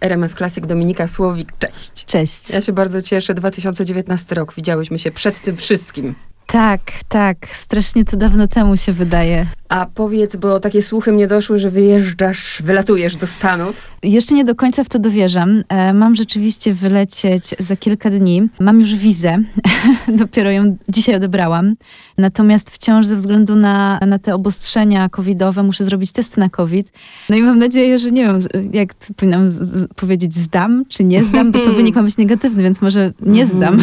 w 0.00 0.02
RMF 0.02 0.34
Classic 0.34 0.66
Dominika 0.66 1.08
Słowik. 1.08 1.52
Cześć. 1.58 2.04
Cześć. 2.04 2.50
Ja 2.50 2.60
się 2.60 2.72
bardzo 2.72 3.02
cieszę. 3.02 3.34
2019 3.34 4.34
rok. 4.34 4.54
Widziałyśmy 4.54 4.98
się 4.98 5.10
przed 5.10 5.40
tym 5.40 5.56
wszystkim. 5.56 6.14
Tak, 6.46 6.80
tak. 7.08 7.36
Strasznie 7.52 8.04
to 8.04 8.16
dawno 8.16 8.48
temu 8.48 8.76
się 8.76 8.92
wydaje. 8.92 9.46
A 9.68 9.86
powiedz, 9.94 10.36
bo 10.36 10.60
takie 10.60 10.82
słuchy 10.82 11.12
mnie 11.12 11.26
doszły, 11.26 11.58
że 11.58 11.70
wyjeżdżasz, 11.70 12.62
wylatujesz 12.64 13.16
do 13.16 13.26
Stanów. 13.26 13.90
Jeszcze 14.02 14.34
nie 14.34 14.44
do 14.44 14.54
końca 14.54 14.84
w 14.84 14.88
to 14.88 14.98
dowierzam. 14.98 15.64
E, 15.68 15.94
mam 15.94 16.14
rzeczywiście 16.14 16.74
wylecieć 16.74 17.54
za 17.58 17.76
kilka 17.76 18.10
dni. 18.10 18.48
Mam 18.60 18.80
już 18.80 18.94
wizę. 18.94 19.38
Dopiero 20.08 20.50
ją 20.50 20.76
dzisiaj 20.88 21.14
odebrałam. 21.14 21.74
Natomiast 22.18 22.70
wciąż 22.70 23.06
ze 23.06 23.16
względu 23.16 23.56
na, 23.56 23.98
na 24.06 24.18
te 24.18 24.34
obostrzenia 24.34 25.08
covidowe 25.08 25.62
muszę 25.62 25.84
zrobić 25.84 26.12
test 26.12 26.36
na 26.36 26.48
covid. 26.48 26.92
No 27.28 27.36
i 27.36 27.42
mam 27.42 27.58
nadzieję, 27.58 27.98
że 27.98 28.10
nie 28.10 28.24
wiem, 28.24 28.38
jak 28.72 28.88
powinnam 29.16 29.48
powiedzieć 29.96 30.34
zdam, 30.34 30.84
czy 30.88 31.04
nie 31.04 31.24
zdam, 31.24 31.52
bo 31.52 31.58
to 31.64 31.72
wynik 31.78 31.94
ma 31.96 32.02
być 32.02 32.16
negatywny, 32.16 32.62
więc 32.62 32.80
może 32.82 33.12
nie 33.20 33.42
Mhm. 33.42 33.46
zdam. 33.60 33.82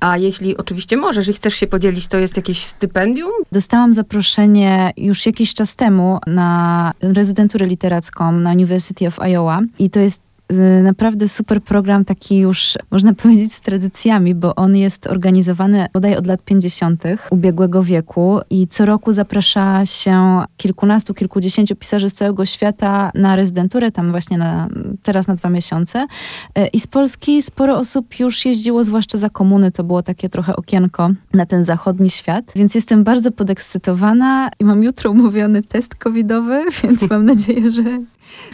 A 0.00 0.18
jeśli 0.18 0.56
oczywiście 0.56 0.96
możesz 0.96 1.28
i 1.28 1.32
chcesz 1.32 1.54
się 1.54 1.66
podzielić, 1.66 1.93
to 2.08 2.18
jest 2.18 2.36
jakieś 2.36 2.64
stypendium? 2.64 3.30
Dostałam 3.52 3.92
zaproszenie 3.92 4.92
już 4.96 5.26
jakiś 5.26 5.54
czas 5.54 5.76
temu 5.76 6.18
na 6.26 6.92
rezydenturę 7.00 7.66
literacką 7.66 8.32
na 8.32 8.52
University 8.52 9.06
of 9.06 9.18
Iowa 9.20 9.60
i 9.78 9.90
to 9.90 10.00
jest 10.00 10.20
naprawdę 10.82 11.28
super 11.28 11.62
program, 11.62 12.04
taki 12.04 12.38
już 12.38 12.74
można 12.90 13.14
powiedzieć 13.22 13.52
z 13.52 13.60
tradycjami, 13.60 14.34
bo 14.34 14.54
on 14.54 14.76
jest 14.76 15.06
organizowany 15.06 15.86
bodaj 15.92 16.16
od 16.16 16.26
lat 16.26 16.42
50. 16.42 17.04
ubiegłego 17.30 17.82
wieku 17.82 18.40
i 18.50 18.66
co 18.66 18.84
roku 18.84 19.12
zaprasza 19.12 19.86
się 19.86 20.42
kilkunastu, 20.56 21.14
kilkudziesięciu 21.14 21.76
pisarzy 21.76 22.08
z 22.08 22.14
całego 22.14 22.44
świata 22.44 23.10
na 23.14 23.36
rezydenturę, 23.36 23.92
tam 23.92 24.10
właśnie 24.10 24.38
na, 24.38 24.68
teraz 25.02 25.26
na 25.26 25.34
dwa 25.34 25.50
miesiące. 25.50 26.06
Y, 26.58 26.66
I 26.66 26.80
z 26.80 26.86
Polski 26.86 27.42
sporo 27.42 27.78
osób 27.78 28.18
już 28.18 28.44
jeździło, 28.44 28.84
zwłaszcza 28.84 29.18
za 29.18 29.30
komuny, 29.30 29.72
to 29.72 29.84
było 29.84 30.02
takie 30.02 30.28
trochę 30.28 30.56
okienko 30.56 31.10
na 31.34 31.46
ten 31.46 31.64
zachodni 31.64 32.10
świat, 32.10 32.52
więc 32.56 32.74
jestem 32.74 33.04
bardzo 33.04 33.30
podekscytowana 33.30 34.50
i 34.60 34.64
mam 34.64 34.82
jutro 34.82 35.10
umówiony 35.10 35.62
test 35.62 35.94
covidowy, 35.94 36.64
więc 36.82 37.10
mam 37.10 37.24
nadzieję, 37.24 37.70
że 37.70 37.82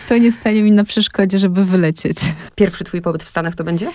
to 0.08 0.18
nie 0.18 0.32
stanie 0.32 0.62
mi 0.62 0.72
na 0.72 0.84
przeszkodzie, 0.84 1.38
żeby 1.38 1.64
wylecieć. 1.64 2.16
Pierwszy 2.54 2.84
twój 2.84 3.02
pobyt 3.02 3.22
w 3.22 3.28
Stanach 3.28 3.54
to 3.54 3.64
będzie? 3.64 3.88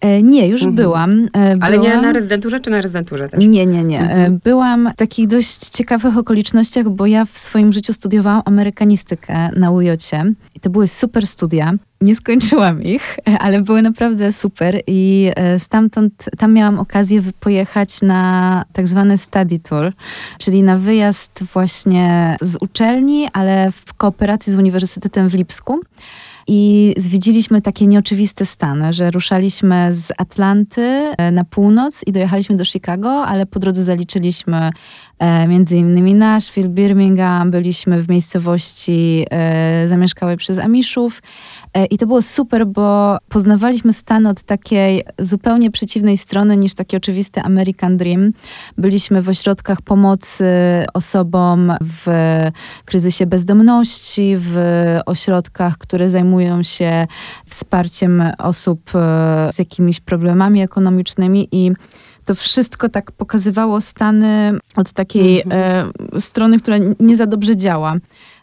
E, 0.00 0.22
nie, 0.22 0.48
już 0.48 0.60
Mhm. 0.60 0.76
byłam. 0.76 1.28
E, 1.36 1.56
Ale 1.60 1.78
nie 1.78 1.88
byłam- 1.88 2.02
na 2.04 2.12
rezydenturze, 2.12 2.60
czy 2.60 2.70
na 2.70 2.80
rezydenturze 2.80 3.28
też? 3.28 3.40
Nie, 3.46 3.66
nie, 3.66 3.84
nie. 3.84 4.00
E, 4.00 4.02
Mhm. 4.02 4.40
Byłam 4.44 4.90
w 4.94 4.96
takich 4.96 5.26
dość 5.26 5.68
ciekawych 5.68 6.18
okolicznościach, 6.18 6.88
bo 6.88 7.06
ja 7.06 7.24
w 7.24 7.38
swoim 7.38 7.72
życiu 7.72 7.92
studiowałam 7.92 8.42
amerykanistykę 8.44 9.50
na 9.56 9.70
UJOcie 9.70 10.24
i 10.54 10.60
to 10.60 10.70
były 10.70 10.88
super 10.88 11.26
studia. 11.26 11.72
Nie 12.02 12.14
skończyłam 12.14 12.82
ich, 12.82 13.18
ale 13.44 13.62
były 13.62 13.82
naprawdę 13.82 14.32
super 14.32 14.80
i 14.86 15.30
e, 15.36 15.58
stamtąd, 15.58 16.30
tam 16.38 16.52
miałam 16.52 16.78
okazję 16.78 17.22
pojechać 17.40 18.02
na 18.02 18.64
tak 18.72 18.86
zwany 18.86 19.18
study 19.18 19.58
tour, 19.58 19.92
czyli 20.38 20.62
na 20.62 20.78
wyjazd 20.78 21.44
właśnie 21.52 22.36
z 22.40 22.56
uczelni, 22.60 23.28
ale 23.32 23.72
w 23.72 23.94
kooperacji 23.94 24.52
z 24.52 24.56
Uniwersytetem 24.56 25.28
w 25.28 25.34
Lipsku. 25.34 25.80
I 26.46 26.94
zwiedziliśmy 26.96 27.62
takie 27.62 27.86
nieoczywiste 27.86 28.46
stany, 28.46 28.92
że 28.92 29.10
ruszaliśmy 29.10 29.88
z 29.92 30.12
Atlanty 30.18 30.82
e, 30.82 31.30
na 31.30 31.44
północ 31.44 32.02
i 32.06 32.12
dojechaliśmy 32.12 32.56
do 32.56 32.64
Chicago, 32.64 33.26
ale 33.26 33.46
po 33.46 33.58
drodze 33.58 33.84
zaliczyliśmy 33.84 34.70
e, 35.18 35.48
między 35.48 35.76
innymi 35.76 36.14
Nashville, 36.14 36.68
Birmingham, 36.68 37.50
byliśmy 37.50 38.02
w 38.02 38.08
miejscowości 38.08 39.26
e, 39.30 39.88
zamieszkałej 39.88 40.36
przez 40.36 40.58
Amiszów. 40.58 41.22
E, 41.74 41.86
I 41.86 41.98
to 41.98 42.06
było 42.06 42.22
super, 42.22 42.66
bo 42.66 43.18
poznawaliśmy 43.28 43.92
Stany 43.92 44.28
od 44.28 44.42
takiej 44.42 45.02
zupełnie 45.18 45.70
przeciwnej 45.70 46.18
strony 46.18 46.56
niż 46.56 46.74
taki 46.74 46.96
oczywisty 46.96 47.40
American 47.40 47.96
Dream. 47.96 48.32
Byliśmy 48.78 49.22
w 49.22 49.28
ośrodkach 49.28 49.82
pomocy 49.82 50.44
osobom 50.94 51.72
w 51.80 52.06
kryzysie 52.84 53.26
bezdomności, 53.26 54.34
w 54.38 54.56
ośrodkach, 55.06 55.78
które 55.78 56.08
zajmują 56.08 56.31
się 56.62 57.06
wsparciem 57.46 58.22
osób 58.38 58.90
e, 58.94 59.48
z 59.52 59.58
jakimiś 59.58 60.00
problemami 60.00 60.62
ekonomicznymi 60.62 61.48
i 61.52 61.72
to 62.24 62.34
wszystko 62.34 62.88
tak 62.88 63.12
pokazywało 63.12 63.80
Stany 63.80 64.58
od 64.76 64.92
takiej 64.92 65.42
e, 65.50 65.84
strony, 66.18 66.58
która 66.58 66.76
nie 67.00 67.16
za 67.16 67.26
dobrze 67.26 67.56
działa. 67.56 67.96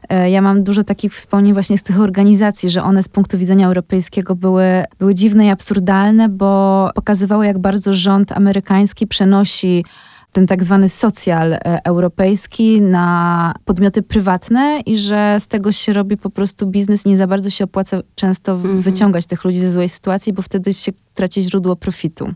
E, 0.10 0.30
Ja 0.32 0.42
mam 0.42 0.64
dużo 0.64 0.84
takich 0.84 1.14
wspomnień 1.14 1.54
właśnie 1.54 1.78
z 1.78 1.84
tych 1.84 2.00
organizacji, 2.00 2.70
że 2.70 2.84
one 2.84 3.04
z 3.04 3.08
punktu 3.08 3.38
widzenia 3.38 3.68
europejskiego 3.68 4.36
były, 4.36 4.84
były 5.00 5.16
dziwne 5.16 5.46
i 5.46 5.50
absurdalne, 5.50 6.30
bo 6.30 6.90
pokazywały, 6.96 7.46
jak 7.46 7.60
bardzo 7.60 7.94
rząd 7.94 8.32
amerykański 8.32 9.08
przenosi 9.08 9.86
ten 10.31 10.47
tak 10.47 10.63
zwany 10.63 10.90
socjal 10.90 11.53
e, 11.53 11.59
europejski 11.84 12.81
na 12.81 13.53
podmioty 13.66 14.01
prywatne 14.01 14.79
i 14.85 14.97
że 14.97 15.38
z 15.40 15.47
tego 15.47 15.72
się 15.72 15.94
robi 15.94 16.17
po 16.17 16.29
prostu 16.29 16.67
biznes. 16.67 17.06
Nie 17.06 17.17
za 17.17 17.28
bardzo 17.28 17.50
się 17.50 17.63
opłaca 17.63 18.00
często 18.16 18.51
Mhm. 18.51 18.81
wyciągać 18.81 19.25
tych 19.25 19.44
ludzi 19.44 19.59
ze 19.59 19.72
złej 19.72 19.90
sytuacji, 19.90 20.34
bo 20.34 20.41
wtedy 20.41 20.73
się 20.73 20.91
traci 21.13 21.41
źródło 21.41 21.75
profitu. 21.75 22.34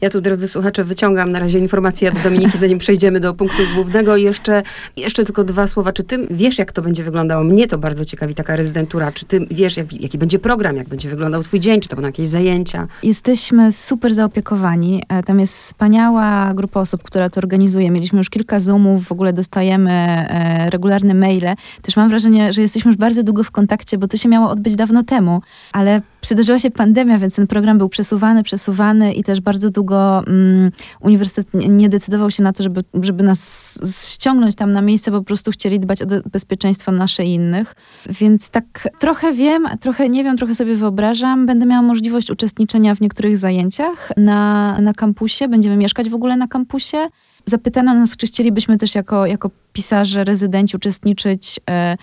Ja 0.00 0.10
tu, 0.10 0.20
drodzy 0.20 0.48
słuchacze, 0.48 0.84
wyciągam 0.84 1.32
na 1.32 1.38
razie 1.38 1.58
informacje 1.58 2.08
od 2.12 2.18
Dominiki, 2.18 2.58
zanim 2.64 2.78
przejdziemy 2.78 3.20
do 3.20 3.34
punktu 3.34 3.62
głównego. 3.74 4.16
Jeszcze, 4.16 4.62
jeszcze 4.96 5.24
tylko 5.24 5.44
dwa 5.44 5.66
słowa. 5.66 5.92
Czy 5.92 6.02
ty 6.02 6.26
wiesz, 6.30 6.58
jak 6.58 6.72
to 6.72 6.82
będzie 6.82 7.04
wyglądało? 7.04 7.44
Mnie 7.44 7.66
to 7.66 7.78
bardzo 7.78 8.04
ciekawi, 8.04 8.34
taka 8.34 8.56
rezydentura. 8.56 9.12
Czy 9.12 9.24
ty 9.26 9.46
wiesz, 9.50 9.76
jak, 9.76 9.92
jaki 9.92 10.18
będzie 10.18 10.38
program, 10.38 10.76
jak 10.76 10.88
będzie 10.88 11.08
wyglądał 11.08 11.42
twój 11.42 11.60
dzień? 11.60 11.80
Czy 11.80 11.88
to 11.88 11.96
będą 11.96 12.06
jakieś 12.06 12.28
zajęcia? 12.28 12.86
Jesteśmy 13.02 13.72
super 13.72 14.14
zaopiekowani. 14.14 15.02
E, 15.08 15.22
Tam 15.22 15.40
jest 15.40 15.54
wspaniała 15.54 16.54
grupa 16.54 16.80
osób, 16.80 17.02
która 17.02 17.30
to 17.30 17.38
organizuje. 17.38 17.90
Mieliśmy 17.90 18.18
już 18.18 18.30
kilka 18.30 18.60
Zoomów, 18.60 19.04
w 19.04 19.12
ogóle 19.12 19.32
dostajemy 19.32 19.90
e, 19.90 20.70
regularne 20.70 21.14
maile. 21.14 21.54
Też 21.82 21.96
mam 21.96 22.08
wrażenie, 22.08 22.52
że 22.52 22.62
jesteśmy 22.62 22.88
już 22.88 22.98
bardzo 22.98 23.22
długo 23.22 23.44
w 23.44 23.50
kontakcie, 23.50 23.98
bo 23.98 24.08
to 24.08 24.16
się 24.16 24.28
miało 24.28 24.50
odbyć 24.50 24.76
dawno 24.76 25.02
temu, 25.02 25.42
ale 25.72 26.00
przydarzyła 26.20 26.58
się 26.58 26.70
pandemia, 26.70 27.18
więc 27.18 27.34
ten 27.34 27.46
program 27.46 27.78
był 27.78 27.88
przesuwany, 27.88 28.42
przesuwany 28.42 29.12
i 29.12 29.24
też 29.24 29.40
bardzo 29.40 29.70
długo 29.70 30.26
mm, 30.26 30.70
uniwersytet 31.00 31.54
nie, 31.54 31.88
decydował 31.88 32.30
się 32.30 32.42
na 32.42 32.52
to, 32.52 32.62
żeby, 32.62 32.84
żeby 33.02 33.22
nas 33.22 33.78
ściągnąć 34.12 34.54
tam 34.54 34.72
na 34.72 34.82
miejsce, 34.82 35.10
bo 35.10 35.18
po 35.18 35.24
prostu 35.24 35.50
chcieli 35.50 35.80
dbać 35.80 36.02
o 36.02 36.06
bezpieczeństwo 36.32 36.92
nasze 36.92 37.24
i 37.24 37.34
innych. 37.34 37.74
Więc 38.10 38.50
tak 38.50 38.88
trochę 38.98 39.32
wiem, 39.32 39.68
trochę 39.80 40.08
nie 40.08 40.24
wiem, 40.24 40.36
trochę 40.36 40.54
sobie 40.54 40.74
wyobrażam. 40.74 41.46
Będę 41.46 41.66
miała 41.66 41.82
możliwość 41.82 42.30
uczestniczenia 42.30 42.94
w 42.94 43.00
niektórych 43.00 43.38
zajęciach 43.38 44.12
na, 44.16 44.80
na 44.80 44.94
kampusie. 44.94 45.48
Będziemy 45.48 45.76
mieszkać 45.76 46.08
w 46.08 46.14
ogóle 46.14 46.36
na 46.36 46.48
kampusie. 46.48 47.08
Zapytano 47.46 47.94
nas, 47.94 48.16
czy 48.16 48.26
chcielibyśmy 48.26 48.78
też 48.78 48.94
jako, 48.94 49.26
jako 49.26 49.50
pisarze, 49.72 50.24
rezydenci 50.24 50.76
uczestniczyć 50.76 51.60
e, 51.70 51.96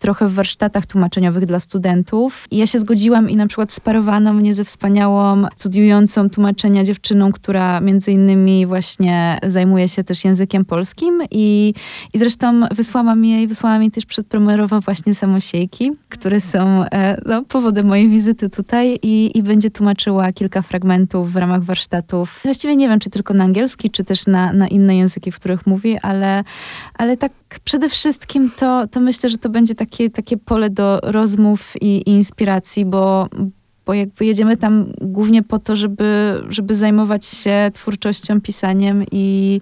trochę 0.00 0.28
w 0.28 0.34
warsztatach 0.34 0.86
tłumaczeniowych 0.86 1.46
dla 1.46 1.60
studentów. 1.60 2.46
I 2.50 2.56
ja 2.56 2.66
się 2.66 2.78
zgodziłam 2.78 3.30
i 3.30 3.36
na 3.36 3.46
przykład 3.46 3.72
sparowano 3.72 4.32
mnie 4.32 4.54
ze 4.54 4.64
wspaniałą 4.64 5.44
studiującą 5.56 6.30
tłumaczenia 6.30 6.84
dziewczyną, 6.84 7.32
która 7.32 7.80
między 7.80 8.12
innymi 8.12 8.66
właśnie 8.66 9.38
zajmuje 9.46 9.88
się 9.88 10.04
też 10.04 10.24
językiem 10.24 10.64
polskim 10.64 11.22
i, 11.30 11.74
i 12.12 12.18
zresztą 12.18 12.60
wysłałam 12.70 13.24
jej, 13.24 13.48
wysłałam 13.48 13.82
jej 13.82 13.90
też 13.90 14.06
przedpremierowo 14.06 14.80
właśnie 14.80 15.14
samosiejki, 15.14 15.92
które 16.08 16.40
są 16.40 16.84
e, 16.84 17.20
no, 17.26 17.42
powodem 17.44 17.86
mojej 17.86 18.08
wizyty 18.08 18.50
tutaj 18.50 18.98
i, 19.02 19.38
i 19.38 19.42
będzie 19.42 19.70
tłumaczyła 19.70 20.32
kilka 20.32 20.62
fragmentów 20.62 21.32
w 21.32 21.36
ramach 21.36 21.64
warsztatów. 21.64 22.40
Właściwie 22.42 22.76
nie 22.76 22.88
wiem, 22.88 23.00
czy 23.00 23.10
tylko 23.10 23.34
na 23.34 23.44
angielski, 23.44 23.90
czy 23.90 24.04
też 24.04 24.26
na, 24.26 24.52
na 24.52 24.68
inne 24.68 24.96
języki, 24.96 25.32
w 25.32 25.36
których 25.36 25.66
mówi, 25.66 25.98
ale, 26.02 26.44
ale 26.94 27.16
tak 27.16 27.32
przede 27.64 27.88
wszystkim 27.88 28.50
to, 28.56 28.88
to 28.88 29.00
myślę, 29.00 29.30
że 29.30 29.38
to 29.38 29.48
będzie 29.48 29.74
takie, 29.90 30.10
takie 30.10 30.36
pole 30.36 30.70
do 30.70 31.00
rozmów 31.02 31.72
i, 31.80 31.96
i 31.96 32.10
inspiracji, 32.10 32.84
bo, 32.84 33.28
bo 33.86 33.94
jakby 33.94 34.24
jedziemy 34.24 34.56
tam 34.56 34.92
głównie 35.00 35.42
po 35.42 35.58
to, 35.58 35.76
żeby, 35.76 36.40
żeby 36.48 36.74
zajmować 36.74 37.26
się 37.26 37.70
twórczością, 37.74 38.40
pisaniem 38.40 39.04
i, 39.12 39.60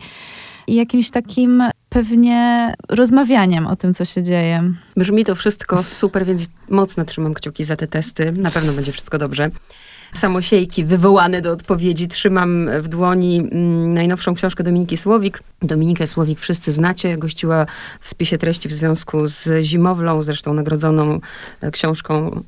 i 0.67 0.75
jakimś 0.75 1.11
takim 1.11 1.63
pewnie 1.89 2.75
rozmawianiem 2.89 3.67
o 3.67 3.77
tym, 3.77 3.95
co 3.95 4.05
się 4.05 4.23
dzieje. 4.23 4.73
Brzmi 4.97 5.25
to 5.25 5.35
wszystko 5.35 5.83
super, 5.83 6.27
więc 6.27 6.43
mocno 6.69 7.05
trzymam 7.05 7.35
kciuki 7.35 7.65
za 7.65 7.77
te 7.77 7.87
testy. 7.87 8.33
Na 8.33 8.51
pewno 8.51 8.73
będzie 8.73 8.93
wszystko 8.93 9.19
dobrze. 9.19 9.51
Samosiejki 10.15 10.85
wywołane 10.85 11.43
do 11.43 11.53
odpowiedzi. 11.53 12.09
Trzymam 12.09 12.71
w 12.81 12.89
dłoni 12.89 13.39
mm, 13.39 13.95
najnowszą 13.95 14.35
książkę 14.35 14.65
Dominiki 14.65 14.97
Słowik. 14.97 15.43
Dominikę 15.63 16.07
Słowik 16.07 16.41
wszyscy 16.41 16.73
znacie. 16.73 17.17
Gościła 17.19 17.67
w 18.01 18.09
spisie 18.09 18.39
treści 18.39 18.69
w 18.69 18.73
związku 18.73 19.27
z 19.27 19.49
Zimowlą, 19.65 20.23
zresztą 20.23 20.55
nagrodzoną 20.55 21.21
e, 21.61 21.71
książką 21.71 22.41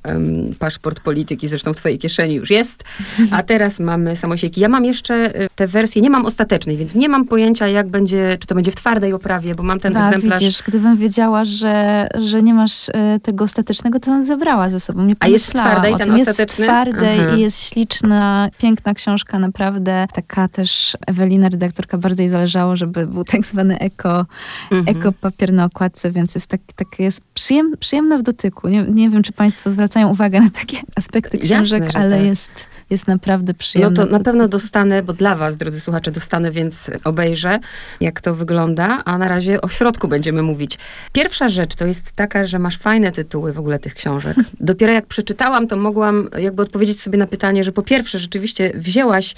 Paszport 0.59 1.01
Polityki, 1.01 1.49
zresztą 1.49 1.73
w 1.73 1.77
twojej 1.77 1.99
kieszeni 1.99 2.35
już 2.35 2.51
jest. 2.51 2.85
A 3.31 3.43
teraz 3.43 3.81
mamy 3.81 4.17
Samosiejki. 4.17 4.61
Ja 4.61 4.69
mam 4.69 4.85
jeszcze 4.85 5.15
e, 5.15 5.49
tę 5.55 5.67
wersję, 5.67 6.03
nie 6.03 6.11
mam 6.11 6.27
ostatecznej, 6.27 6.77
więc 6.77 6.95
nie 6.95 7.09
mam 7.09 7.25
pojęcia, 7.25 7.69
jak 7.69 7.89
będzie, 7.89 8.37
czy 8.41 8.47
to 8.47 8.55
będzie 8.55 8.71
w 8.73 8.77
twardej 8.77 9.13
oprawie, 9.13 9.55
bo 9.55 9.63
mam 9.63 9.81
ten 9.81 9.97
A 9.97 10.05
egzemplarz. 10.07 10.41
widzisz, 10.41 10.63
gdybym 10.67 10.97
wiedziała, 10.97 11.45
że, 11.45 12.09
że 12.21 12.43
nie 12.43 12.55
masz 12.55 12.89
e, 12.89 13.21
tego 13.23 13.45
ostatecznego, 13.45 14.01
to 14.01 14.11
bym 14.11 14.25
zabrała 14.25 14.69
ze 14.69 14.81
sobą. 14.81 15.05
Nie 15.05 15.15
A 15.21 15.29
jest 15.29 15.49
twarde 15.51 15.91
i 15.91 15.97
ten 15.97 16.17
Jest 16.19 16.31
ostateczny? 16.31 16.65
twarde 16.65 17.11
Mhm. 17.11 17.39
i 17.39 17.41
jest 17.43 17.50
śliczna, 17.59 18.49
piękna 18.59 18.95
książka, 18.95 19.39
naprawdę. 19.39 20.07
Taka 20.13 20.49
też 20.49 20.97
Ewelina, 21.07 21.49
redaktorka, 21.49 21.99
bardzo 21.99 22.23
jej 22.23 22.31
zależało, 22.31 22.77
żeby 22.77 23.07
był 23.07 23.25
tak 23.25 23.45
zwany 23.45 23.79
eko, 23.79 24.27
Mhm. 24.71 24.97
eko 24.97 25.13
papier 25.13 25.53
na 25.53 25.65
okładce, 25.65 26.11
więc 26.11 26.35
jest 26.35 26.47
tak, 26.47 26.61
tak 26.77 26.89
jest 26.99 27.21
przyjem, 27.35 27.75
przyjemna 27.81 28.19
w 28.19 28.23
dotyku. 28.23 28.69
Nie, 28.69 28.83
nie 28.83 29.11
wiem, 29.11 29.23
czy 29.23 29.33
państwo 29.33 29.71
zwracają 29.71 30.09
uwagę 30.09 30.41
na 30.41 30.51
takie 30.51 30.77
aspekty 30.97 31.37
Jasne, 31.37 31.57
książek, 31.57 31.93
że 31.93 31.99
ale 31.99 32.17
tak. 32.17 32.27
jest, 32.27 32.51
jest 32.91 33.07
naprawdę 33.09 33.53
No 33.53 33.59
przyjemna. 33.59 34.07
to 34.07 34.13
na 34.13 34.21
pewno 34.21 34.49
dostanę, 34.49 35.03
bo 35.03 35.13
dla 35.13 35.35
was, 35.35 35.57
drodzy 35.57 35.81
słuchacze, 35.81 36.11
dostanę, 36.11 36.51
więc 36.51 36.91
obejrzę, 37.05 37.59
jak 38.01 38.21
to 38.21 38.35
wygląda, 38.35 39.03
a 39.05 39.19
na 39.19 39.29
razie 39.29 39.61
o 39.61 39.69
środku 39.69 40.09
będziemy 40.09 40.43
mówić. 40.43 40.79
Pierwsza 41.13 41.49
rzecz 41.49 41.75
to 41.75 41.87
jest 41.87 42.13
taka, 42.13 42.45
że 42.47 42.59
masz 42.59 42.79
fajne 42.79 43.13
tytuły 43.13 43.53
w 43.53 43.59
ogóle 43.59 43.79
tych 43.79 43.95
książek. 43.95 44.37
Dopiero 44.61 44.93
jak 44.93 45.07
przeczytałam, 45.07 45.67
to 45.67 45.77
mogłam 45.77 46.29
jakby 46.39 46.63
odpowiedzieć 46.63 47.01
sobie 47.01 47.19
na 47.19 47.27
pytanie, 47.27 47.65
że 47.65 47.73
po 47.73 47.83
pierwsze 47.83 48.19
rzeczywiście 48.19 48.73
wzięłaś, 48.75 49.35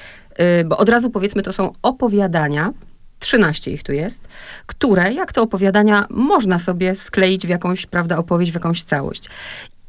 y, 0.60 0.64
bo 0.64 0.76
od 0.78 0.88
razu 0.88 1.10
powiedzmy, 1.10 1.42
to 1.42 1.52
są 1.52 1.72
opowiadania, 1.82 2.72
13 3.18 3.70
ich 3.70 3.82
tu 3.82 3.92
jest, 3.92 4.28
które, 4.66 5.12
jak 5.12 5.32
to 5.32 5.42
opowiadania, 5.42 6.06
można 6.10 6.58
sobie 6.58 6.94
skleić 6.94 7.46
w 7.46 7.48
jakąś, 7.48 7.86
prawda, 7.86 8.18
opowieść, 8.18 8.52
w 8.52 8.54
jakąś 8.54 8.82
całość. 8.82 9.28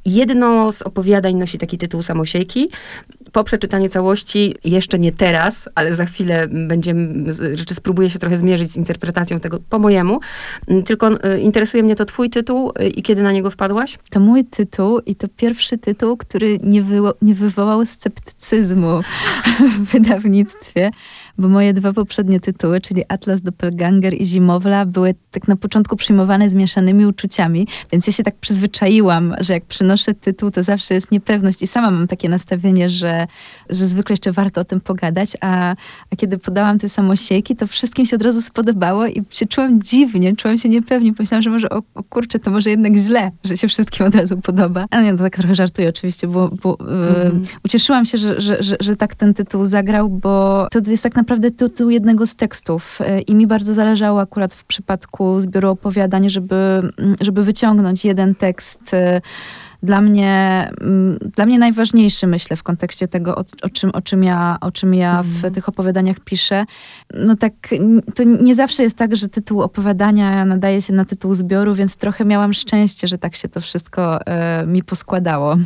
Jedno 0.05 0.71
z 0.71 0.81
opowiadań 0.81 1.35
nosi 1.35 1.57
taki 1.57 1.77
tytuł 1.77 2.01
Samosiejki. 2.01 2.69
Po 3.33 3.43
przeczytaniu 3.43 3.89
całości, 3.89 4.55
jeszcze 4.63 4.99
nie 4.99 5.11
teraz, 5.11 5.69
ale 5.75 5.95
za 5.95 6.05
chwilę 6.05 6.47
będziemy, 6.47 7.33
rzeczy 7.53 7.75
spróbuję 7.75 8.09
się 8.09 8.19
trochę 8.19 8.37
zmierzyć 8.37 8.71
z 8.71 8.77
interpretacją 8.77 9.39
tego 9.39 9.59
po 9.69 9.79
mojemu. 9.79 10.19
Mm, 10.67 10.83
Tylko 10.83 11.11
y, 11.11 11.39
interesuje 11.39 11.83
mnie 11.83 11.95
to 11.95 12.05
twój 12.05 12.29
tytuł 12.29 12.73
y, 12.81 12.87
i 12.87 13.01
kiedy 13.01 13.23
na 13.23 13.31
niego 13.31 13.49
wpadłaś? 13.49 13.99
To 14.09 14.19
mój 14.19 14.45
tytuł 14.45 14.99
i 14.99 15.15
to 15.15 15.27
pierwszy 15.37 15.77
tytuł, 15.77 16.17
który 16.17 16.59
nie, 16.63 16.81
wyło, 16.81 17.13
nie 17.21 17.35
wywołał 17.35 17.85
sceptycyzmu 17.85 19.01
w 19.73 19.91
wydawnictwie, 19.91 20.91
bo 21.37 21.49
moje 21.49 21.73
dwa 21.73 21.93
poprzednie 21.93 22.39
tytuły, 22.39 22.81
czyli 22.81 23.03
Atlas 23.07 23.41
Doppelganger 23.41 24.13
i 24.21 24.25
Zimowla, 24.25 24.85
były 24.85 25.15
tak 25.31 25.47
na 25.47 25.55
początku 25.55 25.95
przyjmowane 25.95 26.49
z 26.49 26.53
mieszanymi 26.53 27.05
uczuciami, 27.05 27.67
więc 27.91 28.07
ja 28.07 28.13
się 28.13 28.23
tak 28.23 28.35
przyzwyczaiłam, 28.35 29.35
że 29.39 29.53
jak 29.53 29.65
przynoszę 29.65 30.13
tytuł, 30.13 30.51
to 30.51 30.63
zawsze 30.63 30.93
jest 30.93 31.11
niepewność 31.11 31.61
i 31.61 31.67
sama 31.67 31.91
mam 31.91 32.07
takie 32.07 32.29
nastawienie, 32.29 32.89
że, 32.89 33.27
że 33.69 33.85
zwykle 33.85 34.13
jeszcze 34.13 34.31
warto 34.31 34.61
o 34.61 34.65
tym 34.65 34.81
pogadać, 34.81 35.37
a, 35.41 35.75
a 36.11 36.15
kiedy 36.15 36.37
podałam 36.37 36.79
te 36.79 36.89
samosiejki, 36.89 37.55
to 37.55 37.67
wszystkim 37.67 38.05
się 38.05 38.15
od 38.15 38.21
razu 38.21 38.41
spodobało 38.41 39.07
i 39.07 39.23
się 39.29 39.45
czułam 39.45 39.81
dziwnie, 39.81 40.35
czułam 40.35 40.57
się 40.57 40.69
niepewnie, 40.69 41.13
pomyślałam, 41.13 41.41
że 41.41 41.49
może 41.49 41.69
o, 41.69 41.81
o 41.95 42.03
kurczę, 42.03 42.39
to 42.39 42.51
może 42.51 42.69
jednak 42.69 42.95
źle, 42.95 43.31
że 43.43 43.57
się 43.57 43.67
wszystkim 43.67 44.05
od 44.05 44.15
razu 44.15 44.37
podoba. 44.37 44.85
A 44.91 45.01
nie, 45.01 45.11
to 45.11 45.23
tak 45.23 45.37
trochę 45.37 45.55
żartuję 45.55 45.89
oczywiście, 45.89 46.27
bo, 46.27 46.49
bo 46.63 46.77
Mhm. 46.79 47.43
ucieszyłam 47.65 48.05
się, 48.05 48.17
że, 48.17 48.41
że, 48.41 48.63
że, 48.63 48.75
że 48.79 48.95
tak 48.95 49.15
ten 49.15 49.33
tytuł 49.33 49.65
zagrał, 49.65 50.09
bo 50.09 50.67
to 50.71 50.79
jest 50.91 51.03
tak 51.03 51.15
naprawdę 51.15 51.22
tytuł 51.57 51.89
jednego 51.89 52.25
z 52.25 52.35
tekstów 52.35 52.99
e, 53.01 53.21
i 53.21 53.35
mi 53.35 53.47
bardzo 53.47 53.73
zależało 53.73 54.21
akurat 54.21 54.53
w 54.53 54.63
przypadku 54.63 55.39
zbioru 55.39 55.69
opowiadań, 55.69 56.29
żeby, 56.29 56.55
mm, 56.55 57.15
żeby 57.21 57.43
wyciągnąć 57.43 58.05
jeden 58.05 58.35
tekst 58.35 58.93
e, 58.93 59.21
dla 59.83 60.01
mnie, 60.01 60.69
mm, 60.81 61.17
dla 61.35 61.45
mnie 61.45 61.59
najważniejszy, 61.59 62.27
myślę, 62.27 62.55
w 62.55 62.63
kontekście 62.63 63.07
tego, 63.07 63.35
o, 63.35 63.43
o, 63.61 63.69
czym, 63.69 63.89
o, 63.93 64.01
czym, 64.01 64.23
ja, 64.23 64.57
o 64.61 64.71
czym 64.71 64.93
ja 64.93 65.23
w 65.23 65.51
tych 65.51 65.69
opowiadaniach 65.69 66.19
piszę. 66.19 66.65
No 67.13 67.35
tak, 67.35 67.53
to 68.15 68.23
nie 68.23 68.55
zawsze 68.55 68.83
jest 68.83 68.97
tak, 68.97 69.15
że 69.15 69.27
tytuł 69.27 69.61
opowiadania 69.61 70.45
nadaje 70.45 70.81
się 70.81 70.93
na 70.93 71.05
tytuł 71.05 71.33
zbioru, 71.33 71.75
więc 71.75 71.95
trochę 71.95 72.25
miałam 72.25 72.53
szczęście, 72.53 73.07
że 73.07 73.17
tak 73.17 73.35
się 73.35 73.49
to 73.49 73.61
wszystko 73.61 74.25
e, 74.25 74.65
mi 74.67 74.83
poskładało. 74.83 75.57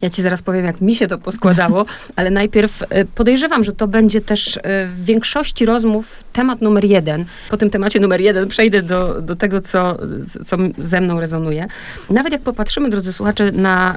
Ja 0.00 0.10
ci 0.10 0.22
zaraz 0.22 0.42
powiem, 0.42 0.64
jak 0.64 0.80
mi 0.80 0.94
się 0.94 1.06
to 1.06 1.18
poskładało, 1.18 1.86
ale 2.16 2.30
najpierw 2.30 2.82
e, 2.82 3.04
podejrzewam, 3.04 3.64
że 3.64 3.72
to 3.72 3.88
będzie 3.88 4.20
też 4.20 4.56
e, 4.56 4.60
w 4.86 5.04
większości 5.04 5.66
rozmów 5.66 6.24
temat 6.32 6.60
numer 6.60 6.84
jeden. 6.84 7.24
Po 7.50 7.56
tym 7.56 7.70
temacie 7.70 8.00
numer 8.00 8.20
jeden 8.20 8.48
przejdę 8.48 8.82
do, 8.82 9.22
do 9.22 9.36
tego, 9.36 9.60
co, 9.60 9.96
co 10.44 10.56
ze 10.78 11.00
mną 11.00 11.20
rezonuje. 11.20 11.66
Nawet 12.10 12.32
jak 12.32 12.42
popatrzymy, 12.42 12.90
drodzy 12.90 13.12
słuchacze, 13.12 13.52
na 13.52 13.96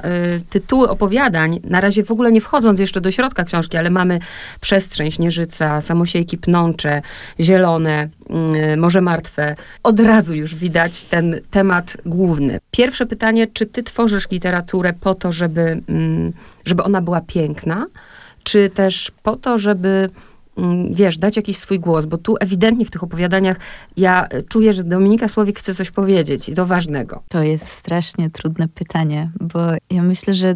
tytuły 0.50 0.88
opowiadań, 0.88 1.60
na 1.64 1.80
razie 1.80 2.04
w 2.04 2.10
ogóle 2.10 2.32
nie 2.32 2.40
wchodząc 2.40 2.80
jeszcze 2.80 3.00
do 3.00 3.10
środka 3.10 3.44
książki, 3.44 3.76
ale 3.76 3.90
mamy 3.90 4.18
Przestrzeń, 4.60 5.10
Śnieżyca, 5.10 5.80
Samosiejki 5.80 6.38
Pnącze, 6.38 7.02
Zielone, 7.40 8.08
Morze 8.76 9.00
Martwe. 9.00 9.56
Od 9.82 10.00
razu 10.00 10.34
już 10.34 10.54
widać 10.54 11.04
ten 11.04 11.40
temat 11.50 11.96
główny. 12.06 12.60
Pierwsze 12.70 13.06
pytanie, 13.06 13.46
czy 13.46 13.66
ty 13.66 13.82
tworzysz 13.82 14.30
literaturę 14.30 14.92
po 14.92 15.14
to, 15.14 15.32
żeby, 15.32 15.82
mm, 15.88 16.32
żeby 16.64 16.82
ona 16.82 17.02
była 17.02 17.20
piękna, 17.20 17.86
czy 18.42 18.70
też 18.70 19.12
po 19.22 19.36
to, 19.36 19.58
żeby 19.58 20.10
mm, 20.56 20.94
wiesz, 20.94 21.18
dać 21.18 21.36
jakiś 21.36 21.58
swój 21.58 21.80
głos, 21.80 22.06
bo 22.06 22.18
tu 22.18 22.36
ewidentnie 22.40 22.84
w 22.84 22.90
tych 22.90 23.02
opowiadaniach 23.02 23.56
ja 23.96 24.28
czuję, 24.48 24.72
że 24.72 24.84
Dominika 24.84 25.28
Słowik 25.28 25.58
chce 25.58 25.74
coś 25.74 25.90
powiedzieć 25.90 26.48
i 26.48 26.54
to 26.54 26.66
ważnego. 26.66 27.22
To 27.28 27.42
jest 27.42 27.68
strasznie 27.68 28.30
trudne 28.30 28.68
pytanie, 28.68 29.30
bo 29.40 29.60
ja 29.90 30.02
myślę, 30.02 30.34
że 30.34 30.54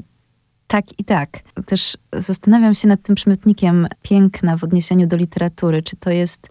tak 0.67 0.85
i 0.99 1.05
tak. 1.05 1.29
Też 1.67 1.97
zastanawiam 2.13 2.75
się 2.75 2.89
nad 2.89 3.03
tym 3.03 3.15
przymiotnikiem 3.15 3.87
piękna 4.03 4.57
w 4.57 4.65
odniesieniu 4.65 5.07
do 5.07 5.17
literatury. 5.17 5.83
Czy 5.83 5.97
to 5.97 6.11
jest. 6.11 6.49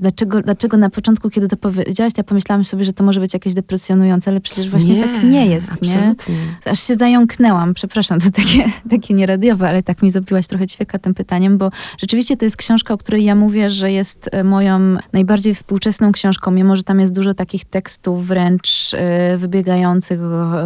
Dlaczego, 0.00 0.42
dlaczego 0.42 0.76
na 0.76 0.90
początku, 0.90 1.30
kiedy 1.30 1.48
to 1.48 1.56
powiedziałaś, 1.56 2.12
ja 2.16 2.24
pomyślałam 2.24 2.64
sobie, 2.64 2.84
że 2.84 2.92
to 2.92 3.04
może 3.04 3.20
być 3.20 3.34
jakieś 3.34 3.54
deprecjonujące, 3.54 4.30
ale 4.30 4.40
przecież 4.40 4.68
właśnie 4.68 5.02
tak 5.02 5.24
nie 5.24 5.46
jest, 5.46 5.68
nie? 5.68 5.72
absolutnie. 5.72 6.36
Aż 6.64 6.80
się 6.86 6.94
zająknęłam, 6.94 7.74
przepraszam, 7.74 8.18
to 8.20 8.30
takie, 8.30 8.64
takie 8.96 9.14
nieradiowe, 9.14 9.68
ale 9.68 9.82
tak 9.82 10.02
mi 10.02 10.10
zabiłaś 10.10 10.46
trochę 10.46 10.66
ćwieka 10.66 10.98
tym 10.98 11.14
pytaniem, 11.14 11.58
bo 11.58 11.70
rzeczywiście 11.98 12.36
to 12.36 12.44
jest 12.44 12.56
książka, 12.56 12.94
o 12.94 12.98
której 12.98 13.24
ja 13.24 13.34
mówię, 13.34 13.70
że 13.70 13.92
jest 13.92 14.28
e, 14.32 14.44
moją 14.44 14.96
najbardziej 15.12 15.54
współczesną 15.54 16.12
książką, 16.12 16.50
mimo 16.50 16.76
że 16.76 16.82
tam 16.82 17.00
jest 17.00 17.14
dużo 17.14 17.34
takich 17.34 17.64
tekstów 17.64 18.26
wręcz 18.26 18.94
e, 18.94 19.36
wybiegających 19.36 20.20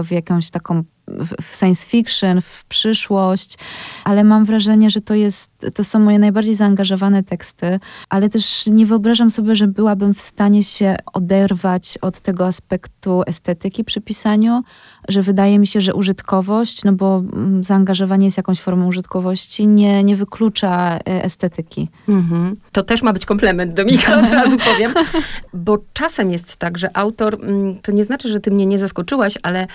w 0.04 0.10
jakąś 0.10 0.50
taką 0.50 0.84
w 1.42 1.56
science 1.56 1.86
fiction, 1.86 2.40
w 2.40 2.64
przyszłość, 2.64 3.58
ale 4.04 4.24
mam 4.24 4.44
wrażenie, 4.44 4.90
że 4.90 5.00
to 5.00 5.14
jest, 5.14 5.66
to 5.74 5.84
są 5.84 5.98
moje 5.98 6.18
najbardziej 6.18 6.54
zaangażowane 6.54 7.22
teksty, 7.22 7.80
ale 8.08 8.28
też 8.28 8.66
nie 8.66 8.86
wyobrażam 8.86 9.30
sobie, 9.30 9.56
że 9.56 9.66
byłabym 9.66 10.14
w 10.14 10.20
stanie 10.20 10.62
się 10.62 10.96
oderwać 11.12 11.98
od 12.02 12.20
tego 12.20 12.46
aspektu 12.46 13.22
estetyki 13.26 13.84
przy 13.84 14.00
pisaniu, 14.00 14.62
że 15.08 15.22
wydaje 15.22 15.58
mi 15.58 15.66
się, 15.66 15.80
że 15.80 15.94
użytkowość, 15.94 16.84
no 16.84 16.92
bo 16.92 17.22
mm, 17.32 17.64
zaangażowanie 17.64 18.24
jest 18.24 18.36
jakąś 18.36 18.60
formą 18.60 18.86
użytkowości, 18.86 19.66
nie, 19.66 20.04
nie 20.04 20.16
wyklucza 20.16 20.96
e, 20.96 21.24
estetyki. 21.24 21.88
Mhm. 22.08 22.56
To 22.72 22.82
też 22.82 23.02
ma 23.02 23.12
być 23.12 23.26
komplement, 23.26 23.74
Dominika, 23.74 24.18
od 24.18 24.28
razu 24.28 24.56
powiem. 24.72 24.94
Bo 25.54 25.78
czasem 25.92 26.30
jest 26.30 26.56
tak, 26.56 26.78
że 26.78 26.96
autor, 26.96 27.38
mm, 27.42 27.78
to 27.82 27.92
nie 27.92 28.04
znaczy, 28.04 28.28
że 28.28 28.40
ty 28.40 28.50
mnie 28.50 28.66
nie 28.66 28.78
zaskoczyłaś, 28.78 29.38
ale 29.42 29.66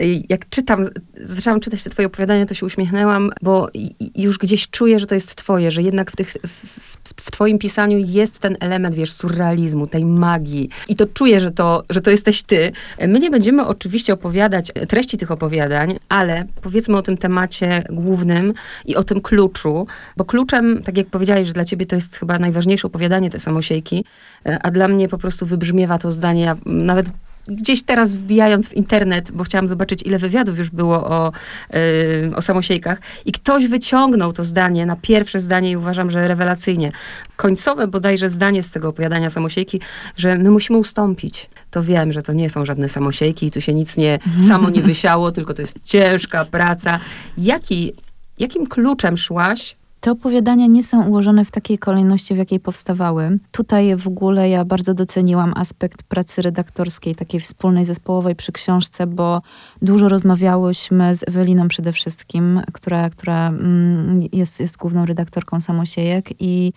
y, 0.00 0.22
jak 0.28 0.48
czytam, 0.48 0.77
z- 0.84 0.90
zaczęłam 1.22 1.60
czytać 1.60 1.82
te 1.82 1.90
twoje 1.90 2.06
opowiadania, 2.06 2.46
to 2.46 2.54
się 2.54 2.66
uśmiechnęłam, 2.66 3.30
bo 3.42 3.68
już 4.14 4.38
gdzieś 4.38 4.70
czuję, 4.70 4.98
że 4.98 5.06
to 5.06 5.14
jest 5.14 5.34
twoje, 5.34 5.70
że 5.70 5.82
jednak 5.82 6.10
w, 6.10 6.16
tych, 6.16 6.28
w, 6.46 6.78
w 7.16 7.30
twoim 7.30 7.58
pisaniu 7.58 7.98
jest 7.98 8.38
ten 8.38 8.56
element, 8.60 8.94
wiesz, 8.94 9.12
surrealizmu, 9.12 9.86
tej 9.86 10.04
magii. 10.04 10.68
I 10.88 10.96
to 10.96 11.06
czuję, 11.06 11.40
że 11.40 11.50
to, 11.50 11.82
że 11.90 12.00
to 12.00 12.10
jesteś 12.10 12.42
ty. 12.42 12.72
My 13.08 13.18
nie 13.18 13.30
będziemy 13.30 13.66
oczywiście 13.66 14.12
opowiadać 14.12 14.72
treści 14.88 15.18
tych 15.18 15.30
opowiadań, 15.30 15.98
ale 16.08 16.44
powiedzmy 16.62 16.96
o 16.96 17.02
tym 17.02 17.16
temacie 17.16 17.84
głównym 17.90 18.54
i 18.86 18.96
o 18.96 19.04
tym 19.04 19.20
kluczu, 19.20 19.86
bo 20.16 20.24
kluczem, 20.24 20.82
tak 20.82 20.96
jak 20.96 21.06
powiedziałeś, 21.06 21.46
że 21.46 21.52
dla 21.52 21.64
ciebie 21.64 21.86
to 21.86 21.96
jest 21.96 22.16
chyba 22.16 22.38
najważniejsze 22.38 22.86
opowiadanie 22.86 23.30
te 23.30 23.40
samosiejki, 23.40 24.04
e, 24.46 24.58
a 24.62 24.70
dla 24.70 24.88
mnie 24.88 25.08
po 25.08 25.18
prostu 25.18 25.46
wybrzmiewa 25.46 25.98
to 25.98 26.10
zdanie, 26.10 26.42
ja 26.42 26.56
nawet 26.66 27.06
gdzieś 27.48 27.82
teraz 27.82 28.12
wbijając 28.12 28.68
w 28.68 28.74
internet, 28.74 29.32
bo 29.32 29.44
chciałam 29.44 29.66
zobaczyć, 29.66 30.02
ile 30.02 30.18
wywiadów 30.18 30.58
już 30.58 30.70
było 30.70 31.06
o, 31.06 31.32
yy, 31.72 32.36
o 32.36 32.42
samosiejkach 32.42 33.00
i 33.24 33.32
ktoś 33.32 33.66
wyciągnął 33.66 34.32
to 34.32 34.44
zdanie 34.44 34.86
na 34.86 34.96
pierwsze 34.96 35.40
zdanie 35.40 35.70
i 35.70 35.76
uważam, 35.76 36.10
że 36.10 36.28
rewelacyjnie. 36.28 36.92
Końcowe 37.36 37.86
bodajże 37.86 38.28
zdanie 38.28 38.62
z 38.62 38.70
tego 38.70 38.88
opowiadania 38.88 39.30
samosiejki, 39.30 39.80
że 40.16 40.38
my 40.38 40.50
musimy 40.50 40.78
ustąpić. 40.78 41.50
To 41.70 41.82
wiem, 41.82 42.12
że 42.12 42.22
to 42.22 42.32
nie 42.32 42.50
są 42.50 42.64
żadne 42.64 42.88
samosiejki 42.88 43.46
i 43.46 43.50
tu 43.50 43.60
się 43.60 43.74
nic 43.74 43.96
nie, 43.96 44.18
samo 44.48 44.70
nie 44.70 44.82
wysiało, 44.82 45.32
tylko 45.32 45.54
to 45.54 45.62
jest 45.62 45.84
ciężka 45.84 46.44
praca. 46.44 47.00
Jaki, 47.38 47.92
jakim 48.38 48.66
kluczem 48.66 49.16
szłaś 49.16 49.77
te 50.00 50.10
opowiadania 50.10 50.66
nie 50.66 50.82
są 50.82 51.06
ułożone 51.06 51.44
w 51.44 51.50
takiej 51.50 51.78
kolejności, 51.78 52.34
w 52.34 52.38
jakiej 52.38 52.60
powstawały. 52.60 53.38
Tutaj 53.50 53.96
w 53.96 54.06
ogóle 54.08 54.48
ja 54.48 54.64
bardzo 54.64 54.94
doceniłam 54.94 55.52
aspekt 55.56 56.02
pracy 56.02 56.42
redaktorskiej, 56.42 57.14
takiej 57.14 57.40
wspólnej, 57.40 57.84
zespołowej 57.84 58.36
przy 58.36 58.52
książce, 58.52 59.06
bo 59.06 59.42
dużo 59.82 60.08
rozmawiałyśmy 60.08 61.14
z 61.14 61.28
Eweliną 61.28 61.68
przede 61.68 61.92
wszystkim, 61.92 62.60
która, 62.72 63.10
która 63.10 63.48
mm, 63.48 64.20
jest, 64.32 64.60
jest 64.60 64.76
główną 64.76 65.06
redaktorką 65.06 65.60
Samosiejek 65.60 66.28
i 66.40 66.72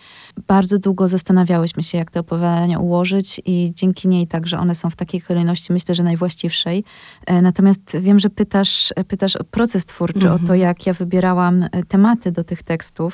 bardzo 0.47 0.79
długo 0.79 1.07
zastanawiałyśmy 1.07 1.83
się, 1.83 1.97
jak 1.97 2.11
te 2.11 2.19
opowiadania 2.19 2.79
ułożyć 2.79 3.41
i 3.45 3.71
dzięki 3.75 4.07
niej 4.07 4.27
także 4.27 4.59
one 4.59 4.75
są 4.75 4.89
w 4.89 4.95
takiej 4.95 5.21
kolejności, 5.21 5.73
myślę, 5.73 5.95
że 5.95 6.03
najwłaściwszej. 6.03 6.83
E, 7.25 7.41
natomiast 7.41 7.97
wiem, 7.99 8.19
że 8.19 8.29
pytasz, 8.29 8.93
pytasz 9.07 9.35
o 9.35 9.43
proces 9.43 9.85
twórczy, 9.85 10.27
mm 10.27 10.29
-hmm. 10.29 10.35
o 10.35 10.37
to, 10.37 10.53
mhm. 10.53 10.59
jak 10.59 10.85
ja 10.85 10.93
wybierałam 10.93 11.63
e, 11.63 11.83
tematy 11.83 12.31
do 12.31 12.43
tych 12.43 12.63
tekstów. 12.63 13.10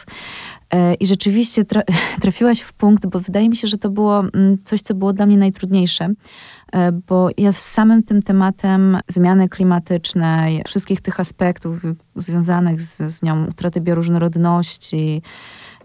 E, 0.74 0.94
I 0.94 1.06
rzeczywiście 1.06 1.64
trafiłaś 2.22 2.60
w 2.60 2.74
punkt, 2.74 3.08
bo 3.08 3.20
wydaje 3.20 3.50
mi 3.50 3.56
się, 3.56 3.68
że 3.68 3.78
to 3.78 3.90
było 3.90 4.20
mm, 4.20 4.58
coś, 4.64 4.82
co 4.82 4.94
było 4.94 5.14
dla 5.14 5.26
mnie 5.26 5.38
najtrudniejsze, 5.38 6.10
e, 6.74 6.92
bo 6.92 7.30
ja 7.38 7.52
z 7.52 7.60
samym 7.60 8.04
tym 8.04 8.22
tematem 8.22 8.98
zmiany 9.08 9.50
klimatycznej, 9.50 10.62
wszystkich 10.68 11.02
tych 11.02 11.20
aspektów 11.20 11.80
związanych 12.16 12.82
z, 12.82 12.98
z 12.98 13.24
nią, 13.24 13.46
utraty 13.46 13.82
bioróżnorodności, 13.82 15.22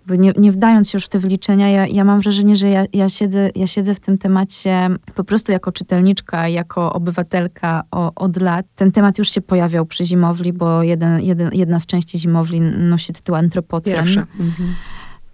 nie, 0.09 0.33
nie 0.37 0.53
wdając 0.53 0.91
się 0.91 0.97
już 0.97 1.05
w 1.05 1.09
te 1.09 1.19
wyliczenia, 1.19 1.69
ja, 1.69 1.87
ja 1.87 2.05
mam 2.05 2.21
wrażenie, 2.21 2.57
że 2.57 2.69
ja, 2.69 2.85
ja, 2.93 3.09
siedzę, 3.09 3.51
ja 3.55 3.67
siedzę 3.67 3.95
w 3.95 4.01
tym 4.01 4.19
temacie 4.19 4.89
po 5.15 5.25
prostu 5.25 5.53
jako 5.53 5.73
czytelniczka, 5.73 6.49
jako 6.49 6.93
obywatelka 6.93 7.83
o, 7.91 8.15
od 8.15 8.37
lat. 8.37 8.67
Ten 8.75 8.93
temat 8.93 9.19
już 9.19 9.31
się 9.31 9.41
pojawiał 9.41 9.87
przy 9.87 10.05
zimowli, 10.05 10.53
bo 10.53 10.83
jeden, 10.83 11.21
jeden, 11.21 11.51
jedna 11.53 11.81
z 11.81 11.87
części 11.87 12.19
zimowli 12.19 12.61
nosi 12.61 13.13
tytuł 13.13 13.35
Antropocen. 13.35 13.95
Pierwsza. 13.95 14.27
Mhm. 14.41 14.75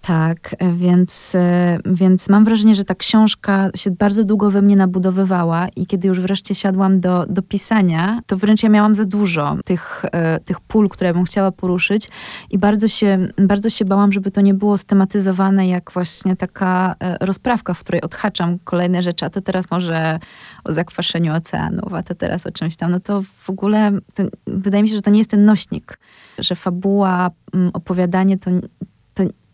Tak, 0.08 0.56
więc, 0.74 1.34
e, 1.34 1.78
więc 1.84 2.28
mam 2.28 2.44
wrażenie, 2.44 2.74
że 2.74 2.84
ta 2.84 2.94
książka 2.94 3.70
się 3.76 3.90
bardzo 3.90 4.24
długo 4.24 4.50
we 4.50 4.62
mnie 4.62 4.76
nabudowywała 4.76 5.68
i 5.76 5.86
kiedy 5.86 6.08
już 6.08 6.20
wreszcie 6.20 6.54
siadłam 6.54 7.00
do, 7.00 7.26
do 7.26 7.42
pisania, 7.42 8.20
to 8.26 8.36
wręcz 8.36 8.62
ja 8.62 8.68
miałam 8.68 8.94
za 8.94 9.04
dużo 9.04 9.56
tych, 9.64 10.04
e, 10.12 10.40
tych 10.40 10.60
pól, 10.60 10.88
które 10.88 11.14
bym 11.14 11.24
chciała 11.24 11.52
poruszyć 11.52 12.08
i 12.50 12.58
bardzo 12.58 12.88
się, 12.88 13.28
bardzo 13.38 13.68
się 13.68 13.84
bałam, 13.84 14.12
żeby 14.12 14.30
to 14.30 14.40
nie 14.40 14.54
było 14.54 14.78
stematyzowane 14.78 15.68
jak 15.68 15.92
właśnie 15.92 16.36
taka 16.36 16.94
e, 17.00 17.26
rozprawka, 17.26 17.74
w 17.74 17.80
której 17.80 18.00
odhaczam 18.00 18.58
kolejne 18.64 19.02
rzeczy, 19.02 19.24
a 19.24 19.30
to 19.30 19.40
teraz 19.40 19.70
może 19.70 20.18
o 20.64 20.72
zakwaszeniu 20.72 21.34
oceanów, 21.34 21.94
a 21.94 22.02
to 22.02 22.14
teraz 22.14 22.46
o 22.46 22.52
czymś 22.52 22.76
tam. 22.76 22.90
No 22.90 23.00
to 23.00 23.22
w 23.22 23.50
ogóle 23.50 23.92
to, 24.14 24.22
wydaje 24.46 24.82
mi 24.82 24.88
się, 24.88 24.94
że 24.94 25.02
to 25.02 25.10
nie 25.10 25.18
jest 25.18 25.30
ten 25.30 25.44
nośnik, 25.44 25.98
że 26.38 26.54
fabuła, 26.56 27.30
opowiadanie 27.72 28.38
to 28.38 28.50
to 28.50 28.77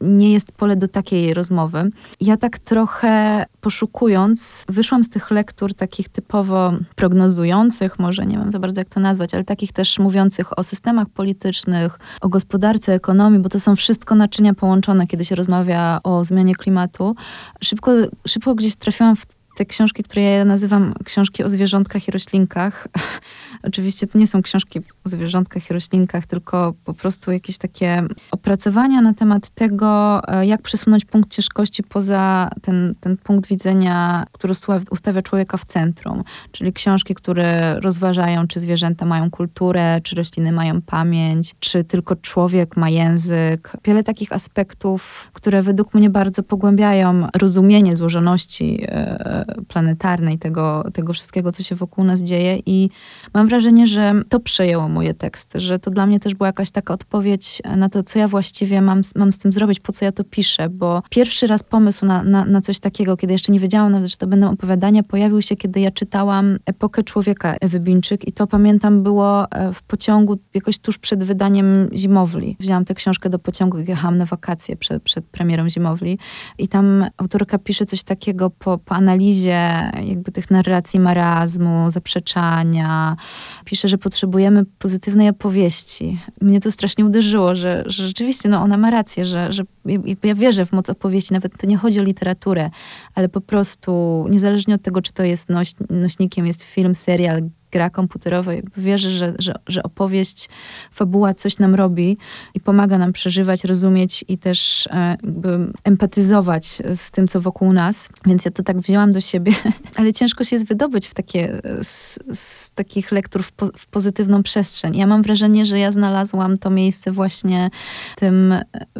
nie 0.01 0.33
jest 0.33 0.53
pole 0.53 0.77
do 0.77 0.89
takiej 0.89 1.35
rozmowy. 1.35 1.91
Ja 2.21 2.37
tak 2.37 2.59
trochę 2.59 3.45
poszukując, 3.61 4.65
wyszłam 4.69 5.05
z 5.05 5.09
tych 5.09 5.31
lektur 5.31 5.75
takich 5.75 6.09
typowo 6.09 6.73
prognozujących, 6.97 7.99
może 7.99 8.27
nie 8.27 8.39
wiem 8.39 8.51
za 8.51 8.59
bardzo 8.59 8.81
jak 8.81 8.89
to 8.89 9.01
nazwać, 9.01 9.35
ale 9.35 9.45
takich 9.45 9.73
też 9.73 9.99
mówiących 9.99 10.59
o 10.59 10.63
systemach 10.63 11.09
politycznych, 11.09 11.99
o 12.21 12.29
gospodarce, 12.29 12.95
ekonomii, 12.95 13.41
bo 13.41 13.49
to 13.49 13.61
są 13.61 13.77
wszystko 13.77 14.15
naczynia 14.15 14.55
połączone, 14.55 15.07
kiedy 15.07 15.25
się 15.25 15.35
rozmawia 15.35 16.01
o 16.05 16.25
zmianie 16.25 16.55
klimatu. 16.55 17.17
Szybko, 17.61 17.93
szybko 18.29 18.55
gdzieś 18.55 18.77
trafiłam 18.77 19.17
w 19.17 19.27
te 19.55 19.65
książki, 19.65 20.03
które 20.03 20.23
ja 20.23 20.45
nazywam 20.45 20.95
książki 21.05 21.45
o 21.45 21.49
zwierzątkach 21.49 22.09
i 22.09 22.11
roślinkach. 22.11 22.89
Oczywiście 23.63 24.07
to 24.07 24.19
nie 24.19 24.27
są 24.27 24.43
książki 24.43 24.81
o 25.05 25.09
zwierzątkach 25.09 25.71
i 25.71 25.73
roślinkach, 25.73 26.27
tylko 26.27 26.75
po 26.85 26.95
prostu 26.95 27.33
jakieś 27.33 27.59
takie 27.59 28.03
opracowania 28.31 29.03
na 29.03 29.15
temat 29.15 29.51
tego, 29.51 30.21
e, 30.29 30.47
jak 30.47 30.63
przesunąć 30.63 31.05
punkt 31.05 31.31
ciężkości 31.31 31.83
poza 31.83 32.51
ten, 32.63 32.95
ten 33.01 33.17
punkt 33.17 33.49
widzenia, 33.49 34.25
który 34.33 34.55
ustawia 34.91 35.23
człowieka 35.23 35.57
w 35.57 35.65
centrum. 35.65 36.25
Czyli 36.53 36.73
książki, 36.73 37.15
które 37.15 37.81
rozważają, 37.81 38.47
czy 38.47 38.61
zwierzęta 38.61 39.07
mają 39.07 39.31
kulturę, 39.31 40.01
czy 40.03 40.17
rośliny 40.17 40.53
mają 40.53 40.83
pamięć, 40.83 41.55
czy 41.61 41.85
tylko 41.85 42.17
człowiek 42.17 42.77
ma 42.77 42.91
język. 42.91 43.73
Wiele 43.85 44.03
takich 44.03 44.33
aspektów, 44.33 45.31
które 45.33 45.63
według 45.63 45.95
mnie 45.95 46.11
bardzo 46.11 46.43
pogłębiają 46.43 47.29
rozumienie 47.37 47.95
złożoności 47.95 48.85
e, 48.89 49.44
planetarnej, 49.69 50.39
tego, 50.39 50.85
tego 50.93 51.13
wszystkiego, 51.13 51.53
co 51.53 51.63
się 51.63 51.75
wokół 51.75 52.05
nas 52.05 52.23
dzieje. 52.23 52.59
I 52.67 52.91
mam 53.35 53.49
wrażenie, 53.49 53.87
że 53.87 54.15
to 54.29 54.41
przejęło 54.41 54.89
moje 54.89 55.15
teksty, 55.15 55.61
że 55.61 55.79
to 55.79 55.91
dla 55.91 56.07
mnie 56.07 56.21
też 56.21 56.35
była 56.35 56.47
jakaś 56.47 56.71
taka 56.71 56.95
odpowiedź 56.95 57.63
na 57.77 57.89
to, 57.89 58.03
co 58.03 58.19
ja 58.19 58.29
właściwie 58.29 58.83
mam, 58.83 59.01
mam 59.17 59.33
z 59.33 59.39
tym 59.39 59.53
zrobić, 59.53 59.81
po 59.81 59.93
co 59.93 60.05
ja 60.05 60.13
to 60.13 60.25
piszę, 60.25 60.69
bo 60.69 61.03
pierwszy 61.11 61.47
raz 61.47 61.63
pomysł 61.63 62.07
na, 62.07 62.23
na, 62.23 62.45
na 62.45 62.61
coś 62.61 62.79
takiego, 62.79 63.17
kiedy 63.17 63.33
jeszcze 63.33 63.53
nie 63.53 63.61
wiedziałam 63.61 63.93
nawet, 63.93 64.09
że 64.09 64.17
to 64.17 64.27
będą 64.27 64.51
opowiadania, 64.51 65.03
pojawił 65.03 65.43
się, 65.43 65.57
kiedy 65.57 65.81
ja 65.81 65.91
czytałam 65.91 66.59
Epokę 66.67 67.03
Człowieka 67.03 67.55
Ewy 67.61 67.81
Bińczyk 67.81 68.29
i 68.29 68.33
to 68.33 68.47
pamiętam 68.47 69.03
było 69.03 69.51
e, 69.51 69.73
w 69.73 69.83
pociągu 69.83 70.39
jakoś 70.55 70.79
tuż 70.79 70.99
przed 70.99 71.25
wydaniem 71.25 71.89
Zimowli. 71.97 72.57
Wzięłam 72.61 72.85
tę 72.85 72.95
książkę 72.95 73.31
do 73.31 73.39
pociągu, 73.39 73.79
jechałam 73.79 74.19
na 74.19 74.25
wakacje 74.25 74.77
przed, 74.77 75.03
przed 75.03 75.25
premierą 75.25 75.69
Zimowli 75.69 76.19
i 76.59 76.69
tam 76.69 77.07
autorka 77.17 77.59
pisze 77.59 77.87
coś 77.87 78.03
takiego 78.03 78.51
po, 78.51 78.79
po 78.79 78.95
analizie 78.95 79.34
analizie 79.35 79.91
jakby 80.09 80.33
tych 80.33 80.51
narracji 80.51 81.01
marazmu, 81.01 81.91
zaprzeczania. 81.91 83.17
Pisze, 83.65 83.89
że 83.89 83.99
potrzebujemy 83.99 84.65
pozytywnej 84.79 85.29
opowieści. 85.29 86.19
Mnie 86.41 86.61
to 86.61 86.71
strasznie 86.71 87.05
uderzyło, 87.05 87.55
że, 87.55 87.83
że 87.87 88.07
rzeczywiście 88.07 88.49
no, 88.49 88.63
ona 88.63 88.77
ma 88.77 88.91
rację, 88.91 89.25
że, 89.25 89.53
że 89.53 89.63
jakby 89.85 90.29
ja 90.29 90.35
wierzę 90.35 90.67
w 90.67 90.73
moc 90.73 90.91
opowieści. 90.91 91.33
Nawet 91.33 91.59
to 91.59 91.67
nie 91.67 91.77
chodzi 91.77 92.01
o 92.01 92.03
literaturę, 92.03 92.71
ale 93.15 93.29
po 93.29 93.41
prostu 93.41 94.25
niezależnie 94.31 94.75
od 94.75 94.83
tego, 94.83 95.03
czy 95.03 95.13
to 95.13 95.23
jest 95.23 95.49
noś, 95.49 95.73
nośnikiem, 95.91 96.47
jest 96.47 96.63
film, 96.63 96.95
serial, 96.95 97.43
gra 97.75 97.91
komputerowa, 97.91 98.55
jakby 98.55 98.83
wierzę, 98.83 99.11
że, 99.11 99.35
że, 99.39 99.55
że 99.67 99.83
opowieść, 99.83 100.49
fabuła 100.93 101.35
coś 101.35 101.59
nam 101.59 101.75
robi 101.75 102.19
i 102.55 102.61
pomaga 102.61 102.99
nam 102.99 103.13
przeżywać, 103.13 103.65
rozumieć 103.65 104.25
i 104.29 104.39
też 104.39 104.87
e, 104.87 105.17
jakby 105.23 105.73
empatyzować 105.85 106.67
z 106.95 107.11
tym, 107.11 107.29
co 107.29 107.41
wokół 107.41 107.73
nas. 107.73 108.09
Więc 108.27 108.45
ja 108.45 108.51
to 108.51 108.63
tak 108.63 108.79
wzięłam 108.79 109.13
do 109.13 109.21
siebie, 109.21 109.53
ale 109.97 110.13
ciężko 110.13 110.45
się 110.45 110.57
jest 110.57 110.69
wydobyć 110.69 111.09
w 111.09 111.15
takie, 111.15 111.61
z, 111.83 112.19
z 112.33 112.71
takich 112.71 113.13
lektur 113.13 113.43
w, 113.43 113.53
po, 113.53 113.67
w 113.67 113.87
pozytywną 113.87 114.43
przestrzeń. 114.43 114.97
Ja 114.97 115.07
mam 115.07 115.23
wrażenie, 115.23 115.67
że 115.67 115.79
ja 115.79 115.91
znalazłam 115.91 116.59
to 116.59 116.71
miejsce 116.71 117.13
właśnie 117.13 117.71
tym, 118.17 118.55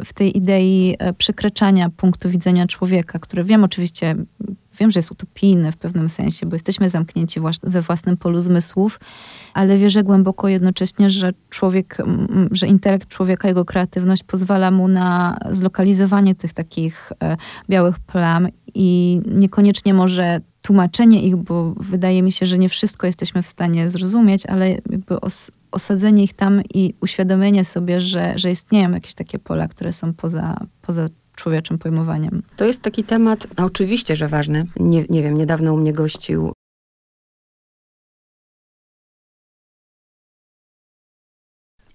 w 0.05 0.13
tej 0.13 0.37
idei 0.37 0.95
e, 0.99 1.13
przekraczania 1.13 1.89
punktu 1.89 2.29
widzenia 2.29 2.67
człowieka, 2.67 3.19
które 3.19 3.43
wiem 3.43 3.63
oczywiście 3.63 4.15
wiem, 4.79 4.91
że 4.91 4.97
jest 4.97 5.11
utopijny 5.11 5.71
w 5.71 5.77
pewnym 5.77 6.09
sensie, 6.09 6.45
bo 6.45 6.55
jesteśmy 6.55 6.89
zamknięci 6.89 7.39
we 7.63 7.81
własnym 7.81 8.17
polu 8.17 8.39
zmysłów, 8.39 8.99
ale 9.53 9.77
wierzę 9.77 10.03
głęboko 10.03 10.47
jednocześnie, 10.47 11.09
że 11.09 11.33
człowiek, 11.49 11.97
że 12.51 12.67
intelekt 12.67 13.09
człowieka, 13.09 13.47
jego 13.47 13.65
kreatywność 13.65 14.23
pozwala 14.23 14.71
mu 14.71 14.87
na 14.87 15.37
zlokalizowanie 15.51 16.35
tych 16.35 16.53
takich 16.53 17.11
e, 17.23 17.37
białych 17.69 17.99
plam 17.99 18.47
i 18.73 19.19
niekoniecznie 19.27 19.93
może 19.93 20.41
tłumaczenie 20.61 21.23
ich, 21.23 21.35
bo 21.35 21.73
wydaje 21.77 22.23
mi 22.23 22.31
się, 22.31 22.45
że 22.45 22.57
nie 22.57 22.69
wszystko 22.69 23.07
jesteśmy 23.07 23.41
w 23.41 23.47
stanie 23.47 23.89
zrozumieć, 23.89 24.45
ale 24.45 24.69
jakby 24.69 25.21
os 25.21 25.51
osadzenie 25.75 26.23
ich 26.23 26.33
tam 26.33 26.61
i 26.73 26.93
uświadomienie 27.01 27.65
sobie, 27.65 28.01
że, 28.01 28.33
że 28.35 28.51
istnieją 28.51 28.91
jakieś 28.91 29.13
takie 29.13 29.39
pola, 29.39 29.67
które 29.67 29.93
są 29.93 30.13
poza, 30.13 30.57
poza 30.81 31.07
człowieczym 31.35 31.77
pojmowaniem. 31.77 32.43
To 32.55 32.65
jest 32.65 32.81
taki 32.81 33.03
temat, 33.03 33.47
oczywiście, 33.57 34.15
że 34.15 34.27
ważny. 34.27 34.65
Nie, 34.79 35.05
nie 35.09 35.23
wiem, 35.23 35.37
niedawno 35.37 35.73
u 35.73 35.77
mnie 35.77 35.93
gościł 35.93 36.53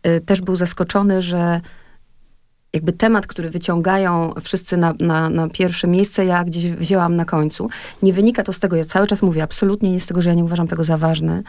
y, 0.07 0.21
też 0.21 0.41
był 0.41 0.57
zaskoczony, 0.57 1.23
że 1.23 1.61
jakby 2.73 2.93
temat, 2.93 3.27
który 3.27 3.51
wyciągają 3.51 4.33
wszyscy 4.43 4.77
na, 4.77 4.95
na, 5.01 5.31
na, 5.31 5.49
pierwsze 5.49 5.89
miejsce, 5.89 6.25
ja 6.25 6.45
gdzieś 6.45 6.67
wzięłam 6.67 7.17
na 7.17 7.25
końcu. 7.25 7.69
Nie 8.03 8.13
wynika 8.13 8.43
to 8.43 8.53
z 8.53 8.61
tego, 8.61 8.77
ja 8.77 8.85
cały 8.85 9.07
czas 9.07 9.23
mówię, 9.23 9.43
absolutnie 9.43 9.93
nie 9.93 10.01
z 10.01 10.07
tego, 10.07 10.23
że 10.23 10.29
ja 10.29 10.35
nie 10.35 10.45
uważam 10.45 10.67
tego 10.67 10.85
za 10.85 10.97
ważne, 10.97 11.43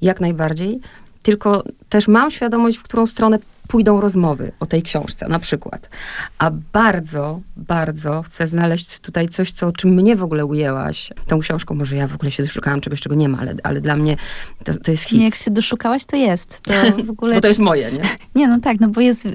jak 0.00 0.20
najbardziej, 0.20 0.80
tylko 1.22 1.64
też 1.88 2.08
mam 2.08 2.30
świadomość, 2.30 2.76
w 2.76 2.82
którą 2.82 3.06
stronę 3.06 3.38
pójdą 3.68 4.00
rozmowy 4.00 4.52
o 4.60 4.66
tej 4.66 4.82
książce 4.82 5.28
na 5.28 5.38
przykład. 5.38 5.88
A 6.38 6.50
bardzo, 6.72 7.40
bardzo 7.56 8.22
chcę 8.22 8.46
znaleźć 8.46 9.00
tutaj 9.00 9.28
coś, 9.28 9.52
co, 9.52 9.72
czym 9.72 9.90
mnie 9.90 10.16
w 10.16 10.22
ogóle 10.22 10.46
ujęłaś 10.46 11.12
tą 11.26 11.38
książką. 11.38 11.74
Może 11.74 11.96
ja 11.96 12.08
w 12.08 12.14
ogóle 12.14 12.30
się 12.30 12.42
doszukałam 12.42 12.80
czegoś, 12.80 13.00
czego 13.00 13.14
nie 13.14 13.28
ma, 13.28 13.38
ale, 13.38 13.54
ale 13.62 13.80
dla 13.80 13.96
mnie 13.96 14.16
to, 14.64 14.72
to 14.84 14.90
jest 14.90 15.02
hit. 15.02 15.18
Nie, 15.18 15.24
jak 15.24 15.34
się 15.34 15.50
doszukałaś, 15.50 16.04
to 16.04 16.16
jest. 16.16 16.60
To 16.60 16.72
w 17.06 17.10
ogóle... 17.10 17.34
bo 17.34 17.40
to 17.40 17.48
jest 17.48 17.60
moje, 17.60 17.92
nie? 17.92 18.02
Nie, 18.34 18.48
no 18.48 18.60
tak, 18.60 18.80
no 18.80 18.88
bo 18.88 19.00
jest, 19.00 19.28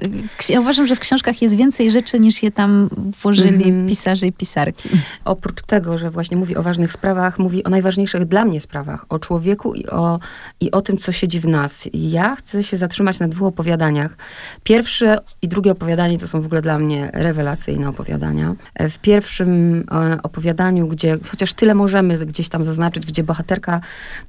ja 0.48 0.60
uważam, 0.60 0.86
że 0.86 0.96
w 0.96 1.00
książkach 1.00 1.42
jest 1.42 1.56
więcej 1.56 1.90
rzeczy, 1.90 2.20
niż 2.20 2.42
je 2.42 2.50
tam 2.50 2.90
włożyli 3.22 3.64
mm 3.64 3.86
-hmm. 3.86 3.88
pisarze 3.88 4.26
i 4.26 4.32
pisarki. 4.32 4.88
Oprócz 5.24 5.62
tego, 5.62 5.98
że 5.98 6.10
właśnie 6.10 6.36
mówi 6.36 6.56
o 6.56 6.62
ważnych 6.62 6.92
sprawach, 6.92 7.38
mówi 7.38 7.64
o 7.64 7.70
najważniejszych 7.70 8.24
dla 8.24 8.44
mnie 8.44 8.60
sprawach, 8.60 9.06
o 9.08 9.18
człowieku 9.18 9.74
i 9.74 9.86
o, 9.86 10.20
i 10.60 10.70
o 10.70 10.82
tym, 10.82 10.96
co 10.96 11.12
siedzi 11.12 11.40
w 11.40 11.46
nas. 11.46 11.86
I 11.92 12.10
ja 12.10 12.36
chcę 12.36 12.62
się 12.62 12.76
zatrzymać 12.76 13.20
na 13.20 13.28
dwóch 13.28 13.48
opowiadaniach, 13.48 14.16
Pierwsze 14.64 15.18
i 15.42 15.48
drugie 15.48 15.72
opowiadanie 15.72 16.18
to 16.18 16.28
są 16.28 16.40
w 16.40 16.46
ogóle 16.46 16.62
dla 16.62 16.78
mnie 16.78 17.10
rewelacyjne 17.12 17.88
opowiadania. 17.88 18.54
W 18.90 18.98
pierwszym 18.98 19.84
opowiadaniu, 20.22 20.88
gdzie 20.88 21.18
chociaż 21.30 21.52
tyle 21.52 21.74
możemy 21.74 22.26
gdzieś 22.26 22.48
tam 22.48 22.64
zaznaczyć, 22.64 23.06
gdzie 23.06 23.22
bohaterka 23.24 23.80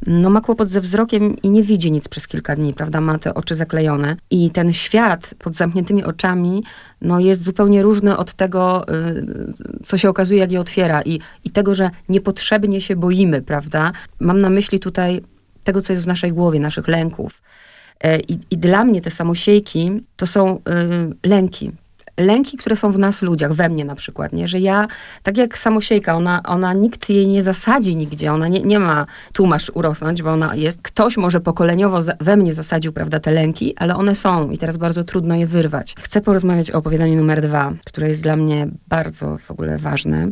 no, 0.07 0.29
ma 0.29 0.41
kłopot 0.41 0.69
ze 0.69 0.81
wzrokiem 0.81 1.35
i 1.43 1.49
nie 1.49 1.63
widzi 1.63 1.91
nic 1.91 2.07
przez 2.07 2.27
kilka 2.27 2.55
dni, 2.55 2.73
prawda? 2.73 3.01
Ma 3.01 3.19
te 3.19 3.33
oczy 3.33 3.55
zaklejone. 3.55 4.15
I 4.29 4.49
ten 4.49 4.73
świat 4.73 5.33
pod 5.39 5.55
zamkniętymi 5.55 6.03
oczami 6.03 6.63
no, 7.01 7.19
jest 7.19 7.43
zupełnie 7.43 7.81
różny 7.81 8.17
od 8.17 8.33
tego, 8.33 8.85
y, 8.89 9.83
co 9.83 9.97
się 9.97 10.09
okazuje, 10.09 10.39
jak 10.39 10.51
je 10.51 10.59
otwiera. 10.59 11.01
I, 11.01 11.19
I 11.43 11.49
tego, 11.49 11.75
że 11.75 11.89
niepotrzebnie 12.09 12.81
się 12.81 12.95
boimy, 12.95 13.41
prawda? 13.41 13.91
Mam 14.19 14.39
na 14.39 14.49
myśli 14.49 14.79
tutaj 14.79 15.21
tego, 15.63 15.81
co 15.81 15.93
jest 15.93 16.03
w 16.03 16.07
naszej 16.07 16.31
głowie, 16.31 16.59
naszych 16.59 16.87
lęków. 16.87 17.41
E, 18.03 18.19
I, 18.19 18.37
I, 18.51 18.57
dla 18.57 18.83
mnie 18.83 19.01
te 19.01 19.11
samosiejki 19.11 19.91
to 20.15 20.27
są 20.27 20.57
y, 20.57 20.59
lęki 21.27 21.71
lęki, 22.17 22.57
które 22.57 22.75
są 22.75 22.91
w 22.91 22.99
nas 22.99 23.21
ludziach, 23.21 23.53
we 23.53 23.69
mnie 23.69 23.85
na 23.85 23.95
przykład, 23.95 24.33
nie? 24.33 24.47
że 24.47 24.59
ja, 24.59 24.87
tak 25.23 25.37
jak 25.37 25.57
samosiejka, 25.57 26.15
ona, 26.15 26.43
ona 26.43 26.73
nikt 26.73 27.09
jej 27.09 27.27
nie 27.27 27.41
zasadzi 27.41 27.95
nigdzie, 27.95 28.33
ona 28.33 28.47
nie, 28.47 28.59
nie 28.59 28.79
ma, 28.79 29.05
tu 29.33 29.45
masz 29.45 29.71
urosnąć, 29.73 30.23
bo 30.23 30.31
ona 30.31 30.55
jest, 30.55 30.81
ktoś 30.81 31.17
może 31.17 31.39
pokoleniowo 31.39 32.01
za, 32.01 32.13
we 32.19 32.37
mnie 32.37 32.53
zasadził, 32.53 32.93
prawda, 32.93 33.19
te 33.19 33.31
lęki, 33.31 33.77
ale 33.77 33.95
one 33.95 34.15
są 34.15 34.49
i 34.49 34.57
teraz 34.57 34.77
bardzo 34.77 35.03
trudno 35.03 35.35
je 35.35 35.47
wyrwać. 35.47 35.95
Chcę 35.99 36.21
porozmawiać 36.21 36.71
o 36.71 36.77
opowiadaniu 36.77 37.15
numer 37.15 37.41
dwa, 37.41 37.73
które 37.85 38.07
jest 38.07 38.23
dla 38.23 38.35
mnie 38.35 38.67
bardzo 38.87 39.37
w 39.37 39.51
ogóle 39.51 39.77
ważne. 39.77 40.27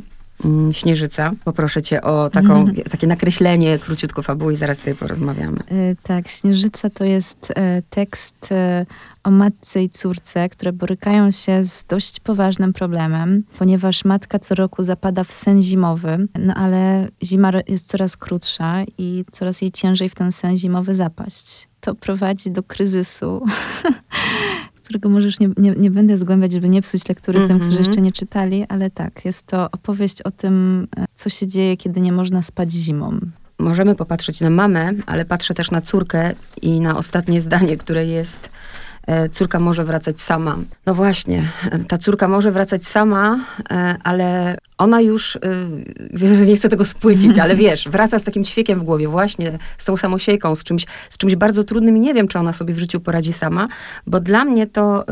Mm, 0.45 0.73
Śnieżyca. 0.73 1.31
Poproszę 1.43 1.81
cię 1.81 2.01
o 2.01 2.29
taką, 2.29 2.61
mm. 2.61 2.75
takie 2.75 3.07
nakreślenie 3.07 3.79
króciutko 3.79 4.21
fabuły 4.21 4.53
i 4.53 4.55
zaraz 4.55 4.77
sobie 4.77 4.95
porozmawiamy. 4.95 5.57
Yy, 5.71 5.95
tak, 6.03 6.27
Śnieżyca 6.27 6.89
to 6.89 7.03
jest 7.03 7.49
yy, 7.49 7.83
tekst 7.89 8.51
yy, 8.51 8.85
o 9.23 9.31
matce 9.31 9.83
i 9.83 9.89
córce, 9.89 10.49
które 10.49 10.73
borykają 10.73 11.31
się 11.31 11.63
z 11.63 11.85
dość 11.85 12.19
poważnym 12.19 12.73
problemem, 12.73 13.43
ponieważ 13.57 14.05
matka 14.05 14.39
co 14.39 14.55
roku 14.55 14.83
zapada 14.83 15.23
w 15.23 15.31
sen 15.31 15.61
zimowy, 15.61 16.27
no 16.39 16.53
ale 16.53 17.07
zima 17.23 17.51
jest 17.67 17.87
coraz 17.87 18.17
krótsza 18.17 18.83
i 18.97 19.25
coraz 19.31 19.61
jej 19.61 19.71
ciężej 19.71 20.09
w 20.09 20.15
ten 20.15 20.31
sen 20.31 20.57
zimowy 20.57 20.95
zapaść. 20.95 21.69
To 21.81 21.95
prowadzi 21.95 22.51
do 22.51 22.63
kryzysu 22.63 23.45
którego 24.89 25.09
możesz 25.09 25.39
nie, 25.39 25.49
nie, 25.57 25.71
nie 25.71 25.91
będę 25.91 26.17
zgłębiać, 26.17 26.51
żeby 26.51 26.69
nie 26.69 26.81
psuć 26.81 27.09
lektury 27.09 27.39
tym, 27.47 27.59
którzy 27.59 27.71
mhm. 27.71 27.87
jeszcze 27.87 28.01
nie 28.01 28.11
czytali, 28.11 28.65
ale 28.69 28.89
tak, 28.89 29.25
jest 29.25 29.45
to 29.45 29.71
opowieść 29.71 30.21
o 30.21 30.31
tym, 30.31 30.87
e, 30.97 31.05
co 31.15 31.29
się 31.29 31.47
dzieje, 31.47 31.77
kiedy 31.77 32.01
nie 32.01 32.11
można 32.11 32.41
spać 32.41 32.71
zimą. 32.71 33.19
Możemy 33.59 33.95
popatrzeć 33.95 34.41
na 34.41 34.49
mamę, 34.49 34.91
ale 35.05 35.25
patrzę 35.25 35.53
też 35.53 35.71
na 35.71 35.81
córkę 35.81 36.33
i 36.61 36.81
na 36.81 36.97
ostatnie 36.97 37.41
zdanie, 37.41 37.77
które 37.77 38.05
jest 38.05 38.49
córka 39.31 39.59
może 39.59 39.83
wracać 39.83 40.21
sama. 40.21 40.57
No 40.85 40.95
właśnie, 40.95 41.43
ta 41.87 41.97
córka 41.97 42.27
może 42.27 42.51
wracać 42.51 42.87
sama, 42.87 43.39
e, 43.71 43.95
ale 44.03 44.57
ona 44.77 45.01
już, 45.01 45.35
e, 45.35 45.39
wiesz, 46.13 46.37
że 46.37 46.45
nie 46.45 46.55
chcę 46.55 46.69
tego 46.69 46.85
spłycić, 46.85 47.39
ale 47.39 47.55
wiesz, 47.65 47.89
wraca 47.89 48.19
z 48.19 48.23
takim 48.23 48.43
ćwiekiem 48.43 48.79
w 48.79 48.83
głowie, 48.83 49.07
właśnie 49.07 49.57
z 49.77 49.85
tą 49.85 49.97
samosiejką, 49.97 50.55
z 50.55 50.63
czymś, 50.63 50.85
z 51.09 51.17
czymś 51.17 51.35
bardzo 51.35 51.63
trudnym 51.63 51.97
i 51.97 51.99
nie 51.99 52.13
wiem, 52.13 52.27
czy 52.27 52.39
ona 52.39 52.53
sobie 52.53 52.73
w 52.73 52.79
życiu 52.79 52.99
poradzi 52.99 53.33
sama, 53.33 53.67
bo 54.07 54.19
dla 54.19 54.45
mnie 54.45 54.67
to 54.67 55.05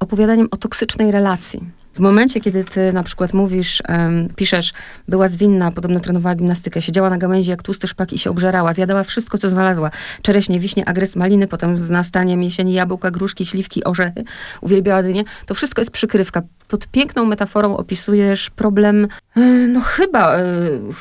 opowiadaniem 0.00 0.48
o 0.50 0.56
toksycznej 0.56 1.12
relacji 1.12 1.77
w 1.98 2.00
momencie, 2.00 2.40
kiedy 2.40 2.64
ty 2.64 2.92
na 2.92 3.02
przykład 3.02 3.34
mówisz, 3.34 3.82
um, 3.88 4.28
piszesz, 4.36 4.72
była 5.08 5.28
zwinna, 5.28 5.72
podobno 5.72 6.00
trenowała 6.00 6.34
gimnastykę, 6.34 6.82
siedziała 6.82 7.10
na 7.10 7.18
gałęzi 7.18 7.50
jak 7.50 7.62
tłusty 7.62 7.88
szpak 7.88 8.12
i 8.12 8.18
się 8.18 8.30
obżerała, 8.30 8.72
zjadała 8.72 9.02
wszystko, 9.02 9.38
co 9.38 9.48
znalazła. 9.48 9.90
Czereśnie, 10.22 10.60
wiśnie, 10.60 10.88
agres, 10.88 11.16
maliny, 11.16 11.46
potem 11.46 11.76
z 11.76 11.90
nastaniem 11.90 12.42
jesieni 12.42 12.72
jabłka, 12.72 13.10
gruszki, 13.10 13.46
śliwki, 13.46 13.84
orzechy. 13.84 14.24
Uwielbiała 14.60 15.02
dynie. 15.02 15.24
To 15.46 15.54
wszystko 15.54 15.80
jest 15.80 15.90
przykrywka. 15.90 16.42
Pod 16.68 16.88
piękną 16.88 17.24
metaforą 17.24 17.76
opisujesz 17.76 18.50
problem, 18.50 19.08
e, 19.36 19.40
no 19.68 19.80
chyba, 19.80 20.36
e, 20.36 20.44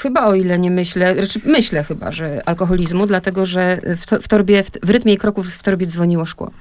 chyba 0.01 0.25
o 0.25 0.35
ile 0.35 0.59
nie 0.59 0.71
myślę, 0.71 1.15
znaczy 1.15 1.39
myślę 1.45 1.83
chyba, 1.83 2.11
że 2.11 2.41
alkoholizmu, 2.45 3.07
dlatego, 3.07 3.45
że 3.45 3.81
w, 3.97 4.05
to, 4.05 4.21
w 4.21 4.27
torbie, 4.27 4.63
w, 4.63 4.71
w 4.83 4.89
rytmie 4.89 5.17
kroków 5.17 5.47
w 5.47 5.63
torbie 5.63 5.85
dzwoniło 5.85 6.25
szkło. 6.25 6.51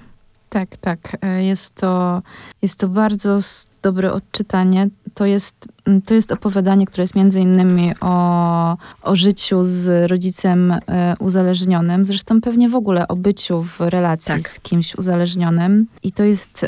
Tak, 0.48 0.76
tak. 0.76 1.16
E, 1.22 1.44
jest 1.44 1.74
to, 1.74 2.22
jest 2.62 2.80
to 2.80 2.88
bardzo 2.88 3.40
dobre 3.82 4.12
odczytanie. 4.12 4.88
To 5.14 5.26
jest, 5.26 5.68
mm, 5.84 6.02
to 6.02 6.14
jest 6.14 6.32
opowiadanie, 6.32 6.86
które 6.86 7.02
jest 7.02 7.14
między 7.14 7.40
innymi 7.40 7.92
o, 8.00 8.76
o 9.02 9.16
życiu 9.16 9.58
z 9.62 10.10
rodzicem 10.10 10.72
e, 10.72 11.14
uzależnionym, 11.18 12.06
zresztą 12.06 12.40
pewnie 12.40 12.68
w 12.68 12.74
ogóle 12.74 13.08
o 13.08 13.16
byciu 13.16 13.62
w 13.62 13.80
relacji 13.80 14.32
tak. 14.34 14.48
z 14.48 14.60
kimś 14.60 14.94
uzależnionym. 14.94 15.86
I 16.02 16.12
to 16.12 16.24
jest... 16.24 16.66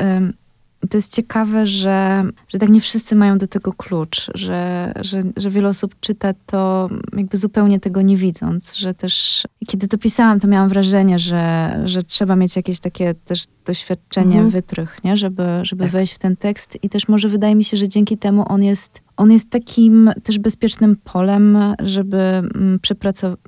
To 0.91 0.97
jest 0.97 1.15
ciekawe, 1.15 1.67
że, 1.67 2.25
że 2.49 2.59
tak 2.59 2.69
nie 2.69 2.81
wszyscy 2.81 3.17
mają 3.17 3.39
do 3.39 3.47
tego 3.47 3.73
klucz, 3.73 4.31
że, 4.35 4.93
że, 5.01 5.23
że 5.37 5.51
wiele 5.51 5.69
osób 5.69 5.95
czyta 6.01 6.35
to 6.47 6.89
jakby 7.17 7.37
zupełnie 7.37 7.81
tego 7.81 8.03
nie 8.03 8.17
widząc, 8.17 8.75
że 8.75 8.95
też 8.95 9.43
kiedy 9.67 9.89
to 9.89 9.99
pisałam, 9.99 10.41
to 10.41 10.49
miałam 10.49 10.69
wrażenie, 10.69 11.19
że, 11.19 11.75
że 11.85 12.03
trzeba 12.03 12.37
mieć 12.37 12.57
jakieś 12.57 12.81
takie 12.81 13.15
też 13.15 13.45
doświadczenie, 13.67 14.35
mhm. 14.35 14.51
wytrych, 14.51 15.05
nie? 15.05 15.17
żeby, 15.17 15.45
żeby 15.63 15.85
tak. 15.85 15.93
wejść 15.93 16.15
w 16.15 16.19
ten 16.19 16.37
tekst 16.37 16.79
i 16.83 16.89
też 16.89 17.09
może 17.09 17.29
wydaje 17.29 17.55
mi 17.55 17.65
się, 17.65 17.77
że 17.77 17.89
dzięki 17.89 18.19
temu 18.19 18.45
on 18.49 18.63
jest 18.63 19.01
on 19.17 19.33
jest 19.33 19.51
takim 19.51 20.11
też 20.23 20.39
bezpiecznym 20.39 20.97
polem, 20.97 21.59
żeby 21.79 22.19
mm, 22.19 22.79
przepracować, 22.83 23.39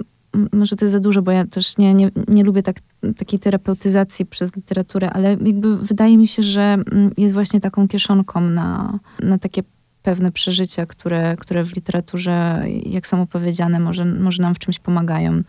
może 0.52 0.76
to 0.76 0.84
jest 0.84 0.92
za 0.92 1.00
dużo, 1.00 1.22
bo 1.22 1.30
ja 1.30 1.46
też 1.46 1.78
nie, 1.78 1.94
nie, 1.94 2.10
nie 2.28 2.44
lubię 2.44 2.62
tak, 2.62 2.76
takiej 3.16 3.38
terapeutyzacji 3.38 4.26
przez 4.26 4.56
literaturę, 4.56 5.10
ale 5.10 5.30
jakby 5.30 5.76
wydaje 5.76 6.18
mi 6.18 6.26
się, 6.26 6.42
że 6.42 6.78
jest 7.16 7.34
właśnie 7.34 7.60
taką 7.60 7.88
kieszonką 7.88 8.40
na, 8.40 8.98
na 9.20 9.38
takie 9.38 9.62
pewne 10.02 10.32
przeżycia, 10.32 10.86
które, 10.86 11.36
które 11.36 11.64
w 11.64 11.74
literaturze, 11.74 12.64
jak 12.86 13.06
są 13.06 13.22
opowiedziane, 13.22 13.80
może, 13.80 14.04
może 14.04 14.42
nam 14.42 14.54
w 14.54 14.58
czymś 14.58 14.78
pomagają. 14.78 15.42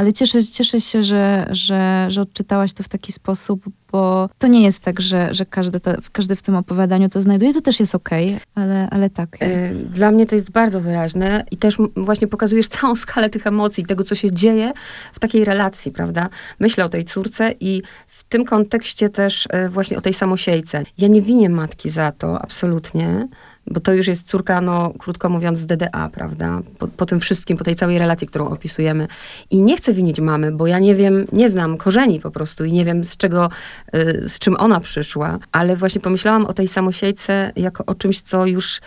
Ale 0.00 0.12
cieszę, 0.12 0.46
cieszę 0.46 0.80
się, 0.80 1.02
że, 1.02 1.46
że, 1.50 2.06
że 2.08 2.20
odczytałaś 2.20 2.72
to 2.72 2.82
w 2.82 2.88
taki 2.88 3.12
sposób, 3.12 3.64
bo 3.92 4.28
to 4.38 4.46
nie 4.46 4.62
jest 4.62 4.80
tak, 4.80 5.00
że, 5.00 5.34
że 5.34 5.46
każdy, 5.46 5.80
to, 5.80 5.90
każdy 6.12 6.36
w 6.36 6.42
tym 6.42 6.54
opowiadaniu 6.54 7.08
to 7.08 7.20
znajduje. 7.20 7.54
To 7.54 7.60
też 7.60 7.80
jest 7.80 7.94
okej, 7.94 8.26
okay, 8.26 8.40
ale, 8.54 8.88
ale 8.90 9.10
tak. 9.10 9.36
E, 9.40 9.74
dla 9.74 10.10
mnie 10.10 10.26
to 10.26 10.34
jest 10.34 10.50
bardzo 10.50 10.80
wyraźne 10.80 11.44
i 11.50 11.56
też 11.56 11.78
właśnie 11.96 12.28
pokazujesz 12.28 12.68
całą 12.78 12.94
skalę 12.94 13.30
tych 13.30 13.46
emocji, 13.46 13.86
tego, 13.86 14.04
co 14.04 14.14
się 14.14 14.32
dzieje 14.32 14.72
w 15.12 15.18
takiej 15.18 15.44
relacji, 15.44 15.92
prawda? 15.92 16.28
Myślę 16.60 16.84
o 16.84 16.88
tej 16.88 17.04
córce 17.04 17.54
i 17.60 17.82
w 18.06 18.24
tym 18.24 18.44
kontekście 18.44 19.08
też 19.08 19.48
e, 19.50 19.68
właśnie 19.68 19.98
o 19.98 20.00
tej 20.00 20.14
samosiejce. 20.14 20.84
Ja 20.98 21.08
nie 21.08 21.22
winię 21.22 21.50
matki 21.50 21.90
za 21.90 22.12
to, 22.12 22.42
absolutnie 22.42 23.28
bo 23.66 23.80
to 23.80 23.92
już 23.92 24.06
jest 24.06 24.28
córka, 24.28 24.60
no 24.60 24.92
krótko 24.98 25.28
mówiąc, 25.28 25.58
z 25.58 25.66
DDA, 25.66 26.10
prawda? 26.12 26.60
Po, 26.78 26.88
po, 26.88 27.06
tym 27.06 27.20
wszystkim, 27.20 27.56
po 27.56 27.64
tej 27.64 27.76
całej 27.76 27.98
relacji, 27.98 28.26
którą 28.26 28.48
opisujemy. 28.48 29.08
I 29.50 29.62
nie 29.62 29.76
chcę 29.76 29.92
winić 29.92 30.20
mamy, 30.20 30.52
bo 30.52 30.66
ja 30.66 30.78
nie 30.78 30.94
wiem, 30.94 31.26
nie 31.32 31.48
znam 31.48 31.76
korzeni 31.76 32.20
po 32.20 32.30
prostu 32.30 32.64
i 32.64 32.72
nie 32.72 32.84
wiem 32.84 33.04
z 33.04 33.16
czego, 33.16 33.50
y, 33.94 34.28
z 34.28 34.38
czym 34.38 34.56
ona 34.58 34.80
przyszła, 34.80 35.38
ale 35.52 35.76
właśnie 35.76 36.00
pomyślałam 36.00 36.46
o 36.46 36.52
tej 36.52 36.68
samosiejce 36.68 37.52
jako 37.56 37.84
o 37.86 37.94
czymś, 37.94 38.20
co 38.20 38.46
już 38.46 38.80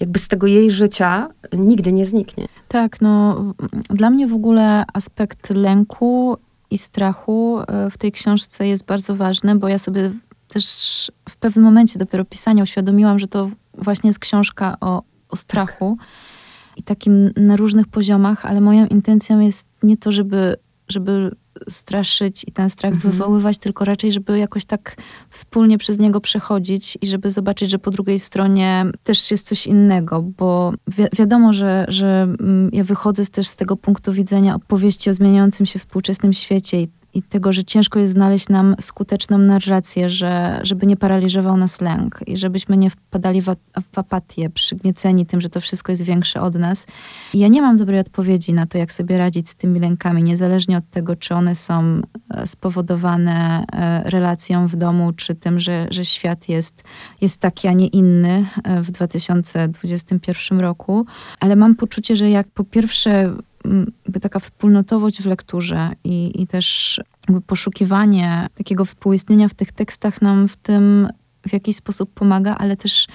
jakby 0.00 0.18
z 0.18 0.28
tego 0.28 0.46
jej 0.46 0.70
życia 0.70 1.28
nigdy 1.52 1.92
nie 1.92 2.06
zniknie. 2.06 2.46
Tak, 2.68 3.00
no 3.00 3.44
dla 3.90 4.10
mnie 4.10 4.26
w 4.26 4.34
ogóle 4.34 4.84
aspekt 4.92 5.50
lęku 5.50 6.36
i 6.70 6.78
strachu 6.78 7.60
y, 7.60 7.90
w 7.90 7.98
tej 7.98 8.12
książce 8.12 8.66
jest 8.66 8.84
bardzo 8.84 9.16
ważny, 9.16 9.56
bo 9.56 9.68
ja 9.68 9.78
sobie 9.78 10.10
też 10.48 10.64
w 11.28 11.36
pewnym 11.36 11.64
momencie 11.64 11.98
dopiero 11.98 12.24
pisania 12.24 12.62
uświadomiłam, 12.62 13.18
że 13.18 13.28
to 13.28 13.50
właśnie 13.80 14.08
jest 14.08 14.18
książka 14.18 14.76
o, 14.80 15.02
o 15.28 15.36
strachu 15.36 15.98
i 16.76 16.82
takim 16.82 17.30
na 17.36 17.56
różnych 17.56 17.88
poziomach, 17.88 18.46
ale 18.46 18.60
moją 18.60 18.86
intencją 18.86 19.40
jest 19.40 19.68
nie 19.82 19.96
to, 19.96 20.12
żeby, 20.12 20.56
żeby 20.88 21.30
straszyć 21.68 22.44
i 22.48 22.52
ten 22.52 22.70
strach 22.70 22.92
mhm. 22.92 23.12
wywoływać, 23.12 23.58
tylko 23.58 23.84
raczej, 23.84 24.12
żeby 24.12 24.38
jakoś 24.38 24.64
tak 24.64 24.96
wspólnie 25.30 25.78
przez 25.78 25.98
niego 25.98 26.20
przechodzić 26.20 26.98
i 27.00 27.06
żeby 27.06 27.30
zobaczyć, 27.30 27.70
że 27.70 27.78
po 27.78 27.90
drugiej 27.90 28.18
stronie 28.18 28.86
też 29.04 29.30
jest 29.30 29.46
coś 29.46 29.66
innego, 29.66 30.22
bo 30.22 30.72
wi 30.86 31.04
wiadomo, 31.12 31.52
że, 31.52 31.84
że 31.88 32.22
mm, 32.22 32.70
ja 32.72 32.84
wychodzę 32.84 33.26
też 33.26 33.48
z 33.48 33.56
tego 33.56 33.76
punktu 33.76 34.12
widzenia 34.12 34.54
opowieści 34.54 35.10
o 35.10 35.12
zmieniającym 35.12 35.66
się 35.66 35.78
współczesnym 35.78 36.32
świecie 36.32 36.80
i 36.80 36.88
i 37.14 37.22
tego, 37.22 37.52
że 37.52 37.64
ciężko 37.64 37.98
jest 37.98 38.12
znaleźć 38.12 38.48
nam 38.48 38.74
skuteczną 38.80 39.38
narrację, 39.38 40.10
że, 40.10 40.60
żeby 40.62 40.86
nie 40.86 40.96
paraliżował 40.96 41.56
nas 41.56 41.80
lęk 41.80 42.20
i 42.26 42.36
żebyśmy 42.36 42.76
nie 42.76 42.90
wpadali 42.90 43.42
w, 43.42 43.46
w 43.92 43.98
apatię, 43.98 44.50
przygnieceni 44.50 45.26
tym, 45.26 45.40
że 45.40 45.48
to 45.48 45.60
wszystko 45.60 45.92
jest 45.92 46.02
większe 46.02 46.40
od 46.40 46.54
nas. 46.54 46.86
I 47.34 47.38
ja 47.38 47.48
nie 47.48 47.62
mam 47.62 47.76
dobrej 47.76 48.00
odpowiedzi 48.00 48.52
na 48.52 48.66
to, 48.66 48.78
jak 48.78 48.92
sobie 48.92 49.18
radzić 49.18 49.48
z 49.48 49.54
tymi 49.54 49.80
lękami, 49.80 50.22
niezależnie 50.22 50.78
od 50.78 50.90
tego, 50.90 51.16
czy 51.16 51.34
one 51.34 51.54
są 51.54 52.00
e, 52.30 52.46
spowodowane 52.46 53.64
e, 53.72 54.10
relacją 54.10 54.66
w 54.66 54.76
domu, 54.76 55.12
czy 55.12 55.34
tym, 55.34 55.60
że, 55.60 55.86
że 55.90 56.04
świat 56.04 56.48
jest, 56.48 56.84
jest 57.20 57.40
taki, 57.40 57.68
a 57.68 57.72
nie 57.72 57.86
inny 57.86 58.46
e, 58.64 58.82
w 58.82 58.90
2021 58.90 60.60
roku. 60.60 61.06
Ale 61.40 61.56
mam 61.56 61.74
poczucie, 61.74 62.16
że 62.16 62.30
jak 62.30 62.48
po 62.48 62.64
pierwsze 62.64 63.34
taka 64.20 64.40
wspólnotowość 64.40 65.22
w 65.22 65.26
lekturze 65.26 65.90
i, 66.04 66.42
i 66.42 66.46
też 66.46 67.00
poszukiwanie 67.46 68.46
takiego 68.54 68.84
współistnienia 68.84 69.48
w 69.48 69.54
tych 69.54 69.72
tekstach 69.72 70.22
nam 70.22 70.48
w 70.48 70.56
tym 70.56 71.08
w 71.48 71.52
jakiś 71.52 71.76
sposób 71.76 72.10
pomaga, 72.14 72.54
ale 72.58 72.76
też 72.76 73.06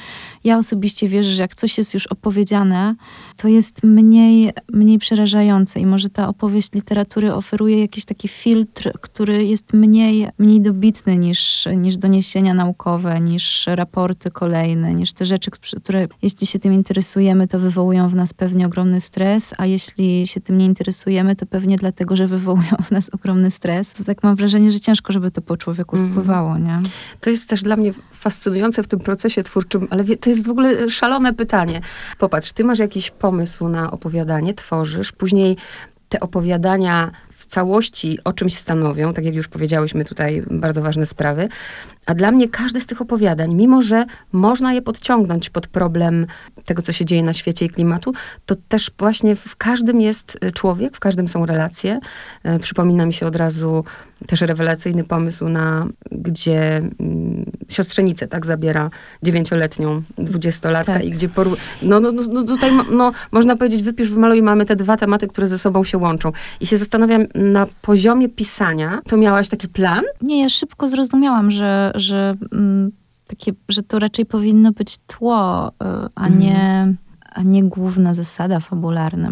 ja 0.43 0.57
osobiście 0.57 1.07
wierzę, 1.07 1.29
że 1.29 1.41
jak 1.41 1.55
coś 1.55 1.77
jest 1.77 1.93
już 1.93 2.07
opowiedziane, 2.07 2.95
to 3.37 3.47
jest 3.47 3.83
mniej, 3.83 4.51
mniej 4.73 4.99
przerażające 4.99 5.79
i 5.79 5.85
może 5.85 6.09
ta 6.09 6.27
opowieść 6.27 6.73
literatury 6.73 7.33
oferuje 7.33 7.81
jakiś 7.81 8.05
taki 8.05 8.27
filtr, 8.27 8.91
który 9.01 9.45
jest 9.45 9.73
mniej, 9.73 10.27
mniej 10.37 10.61
dobitny 10.61 11.17
niż, 11.17 11.67
niż 11.77 11.97
doniesienia 11.97 12.53
naukowe, 12.53 13.21
niż 13.21 13.67
raporty 13.67 14.31
kolejne, 14.31 14.93
niż 14.93 15.13
te 15.13 15.25
rzeczy, 15.25 15.51
które 15.51 16.07
jeśli 16.21 16.47
się 16.47 16.59
tym 16.59 16.73
interesujemy, 16.73 17.47
to 17.47 17.59
wywołują 17.59 18.09
w 18.09 18.15
nas 18.15 18.33
pewnie 18.33 18.65
ogromny 18.65 19.01
stres, 19.01 19.53
a 19.57 19.65
jeśli 19.65 20.27
się 20.27 20.41
tym 20.41 20.57
nie 20.57 20.65
interesujemy, 20.65 21.35
to 21.35 21.45
pewnie 21.45 21.77
dlatego, 21.77 22.15
że 22.15 22.27
wywołują 22.27 22.75
w 22.83 22.91
nas 22.91 23.09
ogromny 23.09 23.51
stres. 23.51 23.93
To 23.93 24.03
tak 24.03 24.23
mam 24.23 24.35
wrażenie, 24.35 24.71
że 24.71 24.79
ciężko, 24.79 25.13
żeby 25.13 25.31
to 25.31 25.41
po 25.41 25.57
człowieku 25.57 25.95
mhm. 25.95 26.11
spływało, 26.11 26.57
nie? 26.57 26.81
To 27.19 27.29
jest 27.29 27.49
też 27.49 27.61
dla 27.61 27.75
mnie 27.75 27.93
fascynujące 28.15 28.83
w 28.83 28.87
tym 28.87 28.99
procesie 28.99 29.43
twórczym, 29.43 29.87
ale 29.89 30.03
to 30.03 30.29
jest 30.29 30.45
w 30.45 30.49
ogóle 30.49 30.89
szalone 30.89 31.33
pytanie. 31.33 31.81
Popatrz, 32.17 32.51
ty 32.51 32.63
masz 32.63 32.79
jakiś 32.79 33.11
pomysł 33.11 33.67
na 33.67 33.91
opowiadanie, 33.91 34.53
tworzysz, 34.53 35.11
później 35.11 35.57
te 36.09 36.19
opowiadania 36.19 37.11
w 37.45 37.47
całości 37.47 38.19
o 38.23 38.33
czymś 38.33 38.55
stanowią, 38.55 39.13
tak 39.13 39.25
jak 39.25 39.35
już 39.35 39.47
powiedziałyśmy 39.47 40.05
tutaj, 40.05 40.43
bardzo 40.51 40.81
ważne 40.81 41.05
sprawy. 41.05 41.49
A 42.05 42.15
dla 42.15 42.31
mnie 42.31 42.49
każde 42.49 42.79
z 42.79 42.85
tych 42.85 43.01
opowiadań, 43.01 43.53
mimo 43.53 43.81
że 43.81 44.05
można 44.31 44.73
je 44.73 44.81
podciągnąć 44.81 45.49
pod 45.49 45.67
problem 45.67 46.27
tego, 46.65 46.81
co 46.81 46.93
się 46.93 47.05
dzieje 47.05 47.23
na 47.23 47.33
świecie 47.33 47.65
i 47.65 47.69
klimatu, 47.69 48.13
to 48.45 48.55
też 48.67 48.91
właśnie 48.99 49.35
w 49.35 49.55
każdym 49.55 50.01
jest 50.01 50.37
człowiek, 50.53 50.97
w 50.97 50.99
każdym 50.99 51.27
są 51.27 51.45
relacje. 51.45 51.99
E, 52.43 52.59
przypomina 52.59 53.05
mi 53.05 53.13
się 53.13 53.27
od 53.27 53.35
razu 53.35 53.83
też 54.27 54.41
rewelacyjny 54.41 55.03
pomysł 55.03 55.49
na, 55.49 55.87
gdzie 56.11 56.77
mm, 56.77 57.51
siostrzenicę, 57.69 58.27
tak, 58.27 58.45
zabiera 58.45 58.89
dziewięcioletnią 59.23 60.01
dwudziestolatka 60.17 60.93
tak. 60.93 61.05
i 61.05 61.11
gdzie 61.11 61.29
poru... 61.29 61.55
No, 61.81 61.99
no, 61.99 62.11
no, 62.11 62.43
tutaj, 62.43 62.71
no, 62.91 63.11
można 63.31 63.55
powiedzieć, 63.55 63.83
wypisz, 63.83 64.11
wymaluj, 64.11 64.41
mamy 64.41 64.65
te 64.65 64.75
dwa 64.75 64.97
tematy, 64.97 65.27
które 65.27 65.47
ze 65.47 65.59
sobą 65.59 65.83
się 65.83 65.97
łączą. 65.97 66.31
I 66.59 66.67
się 66.67 66.77
zastanawiam, 66.77 67.25
na 67.35 67.67
poziomie 67.81 68.29
pisania, 68.29 69.01
to 69.07 69.17
miałaś 69.17 69.49
taki 69.49 69.67
plan? 69.67 70.03
Nie, 70.21 70.41
ja 70.41 70.49
szybko 70.49 70.87
zrozumiałam, 70.87 71.51
że, 71.51 71.91
że, 71.95 72.35
mm, 72.51 72.91
takie, 73.27 73.51
że 73.69 73.83
to 73.83 73.99
raczej 73.99 74.25
powinno 74.25 74.71
być 74.71 74.97
tło, 75.07 75.67
y, 75.67 75.71
a 76.15 76.27
mm. 76.27 76.39
nie 76.39 76.93
a 77.35 77.41
nie 77.41 77.63
główna 77.63 78.13
zasada 78.13 78.59
fabularna. 78.59 79.29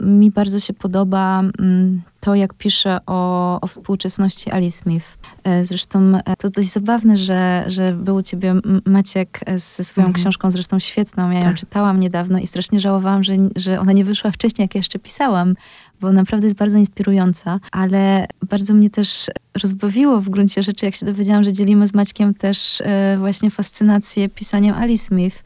Mi 0.00 0.30
bardzo 0.30 0.60
się 0.60 0.72
podoba 0.72 1.40
mm, 1.40 2.02
to, 2.20 2.34
jak 2.34 2.54
pisze 2.54 2.98
o, 3.06 3.60
o 3.60 3.66
współczesności 3.66 4.50
Ali 4.50 4.70
Smith. 4.70 5.18
E, 5.44 5.64
zresztą 5.64 5.98
e, 5.98 6.36
to 6.38 6.50
dość 6.50 6.72
zabawne, 6.72 7.16
że, 7.16 7.64
że 7.66 7.92
był 7.92 8.16
u 8.16 8.22
ciebie 8.22 8.54
Maciek 8.84 9.40
e, 9.46 9.58
ze 9.58 9.84
swoją 9.84 10.06
mhm. 10.06 10.22
książką, 10.22 10.50
zresztą 10.50 10.78
świetną. 10.78 11.30
Ja 11.30 11.38
ją 11.38 11.44
tak. 11.44 11.56
czytałam 11.56 12.00
niedawno 12.00 12.38
i 12.38 12.46
strasznie 12.46 12.80
żałowałam, 12.80 13.22
że, 13.22 13.32
że 13.56 13.80
ona 13.80 13.92
nie 13.92 14.04
wyszła 14.04 14.30
wcześniej, 14.30 14.64
jak 14.64 14.74
jeszcze 14.74 14.98
pisałam, 14.98 15.54
bo 16.00 16.12
naprawdę 16.12 16.46
jest 16.46 16.56
bardzo 16.56 16.78
inspirująca, 16.78 17.60
ale 17.72 18.26
bardzo 18.48 18.74
mnie 18.74 18.90
też 18.90 19.30
rozbawiło 19.62 20.20
w 20.20 20.28
gruncie 20.28 20.62
rzeczy, 20.62 20.86
jak 20.86 20.94
się 20.94 21.06
dowiedziałam, 21.06 21.44
że 21.44 21.52
dzielimy 21.52 21.86
z 21.86 21.94
Maćkiem 21.94 22.34
też 22.34 22.82
właśnie 23.18 23.50
fascynację 23.50 24.28
pisaniem 24.28 24.74
Ali 24.74 24.98
Smith. 24.98 25.42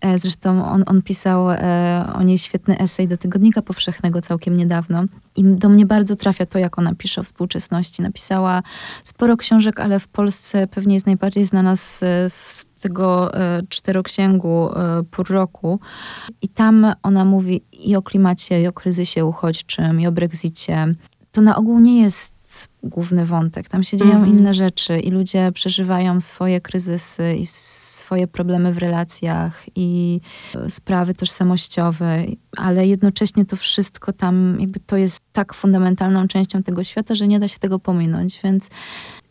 E, 0.00 0.18
zresztą 0.18 0.66
on, 0.66 0.84
on 0.86 1.02
pisał 1.02 1.50
e, 1.50 2.12
o 2.14 2.22
niej 2.22 2.38
świetny 2.38 2.78
esej 2.78 3.08
do 3.08 3.16
Tygodnika 3.16 3.62
Powszechnego 3.62 4.20
całkiem 4.20 4.56
niedawno. 4.56 5.04
I 5.36 5.44
do 5.44 5.68
mnie 5.68 5.86
bardzo 5.86 6.16
trafia 6.16 6.46
to, 6.46 6.58
jak 6.58 6.78
ona 6.78 6.94
pisze 6.94 7.20
o 7.20 7.24
współczesności. 7.24 8.02
Napisała 8.02 8.62
sporo 9.04 9.36
książek, 9.36 9.80
ale 9.80 10.00
w 10.00 10.08
Polsce 10.08 10.66
pewnie 10.66 10.94
jest 10.94 11.06
najbardziej 11.06 11.44
znana 11.44 11.76
z, 11.76 11.98
z 12.32 12.66
tego 12.78 13.34
e, 13.34 13.62
czteroksięgu 13.68 14.68
pór 15.10 15.30
roku. 15.30 15.80
I 16.42 16.48
tam 16.48 16.92
ona 17.02 17.24
mówi 17.24 17.62
i 17.72 17.96
o 17.96 18.02
klimacie, 18.02 18.62
i 18.62 18.66
o 18.66 18.72
kryzysie 18.72 19.24
uchodźczym, 19.24 20.00
i 20.00 20.06
o 20.06 20.12
Brexicie. 20.12 20.94
To 21.32 21.40
na 21.40 21.56
ogół 21.56 21.78
nie 21.78 22.02
jest 22.02 22.34
główny 22.82 23.26
wątek. 23.26 23.68
Tam 23.68 23.84
się 23.84 23.96
dzieją 23.96 24.16
mm 24.16 24.24
-hmm. 24.24 24.38
inne 24.38 24.54
rzeczy 24.54 24.98
i 24.98 25.10
ludzie 25.10 25.52
przeżywają 25.52 26.20
swoje 26.20 26.60
kryzysy 26.60 27.36
i 27.36 27.46
swoje 27.46 28.26
problemy 28.26 28.72
w 28.72 28.78
relacjach 28.78 29.64
i 29.74 30.20
e, 30.54 30.70
sprawy 30.70 31.14
tożsamościowe, 31.14 32.24
ale 32.56 32.86
jednocześnie 32.86 33.44
to 33.44 33.56
wszystko 33.56 34.12
tam, 34.12 34.56
jakby 34.60 34.80
to 34.80 34.96
jest 34.96 35.20
tak 35.32 35.54
fundamentalną 35.54 36.28
częścią 36.28 36.62
tego 36.62 36.84
świata, 36.84 37.14
że 37.14 37.28
nie 37.28 37.40
da 37.40 37.48
się 37.48 37.58
tego 37.58 37.78
pominąć, 37.78 38.40
więc 38.44 38.70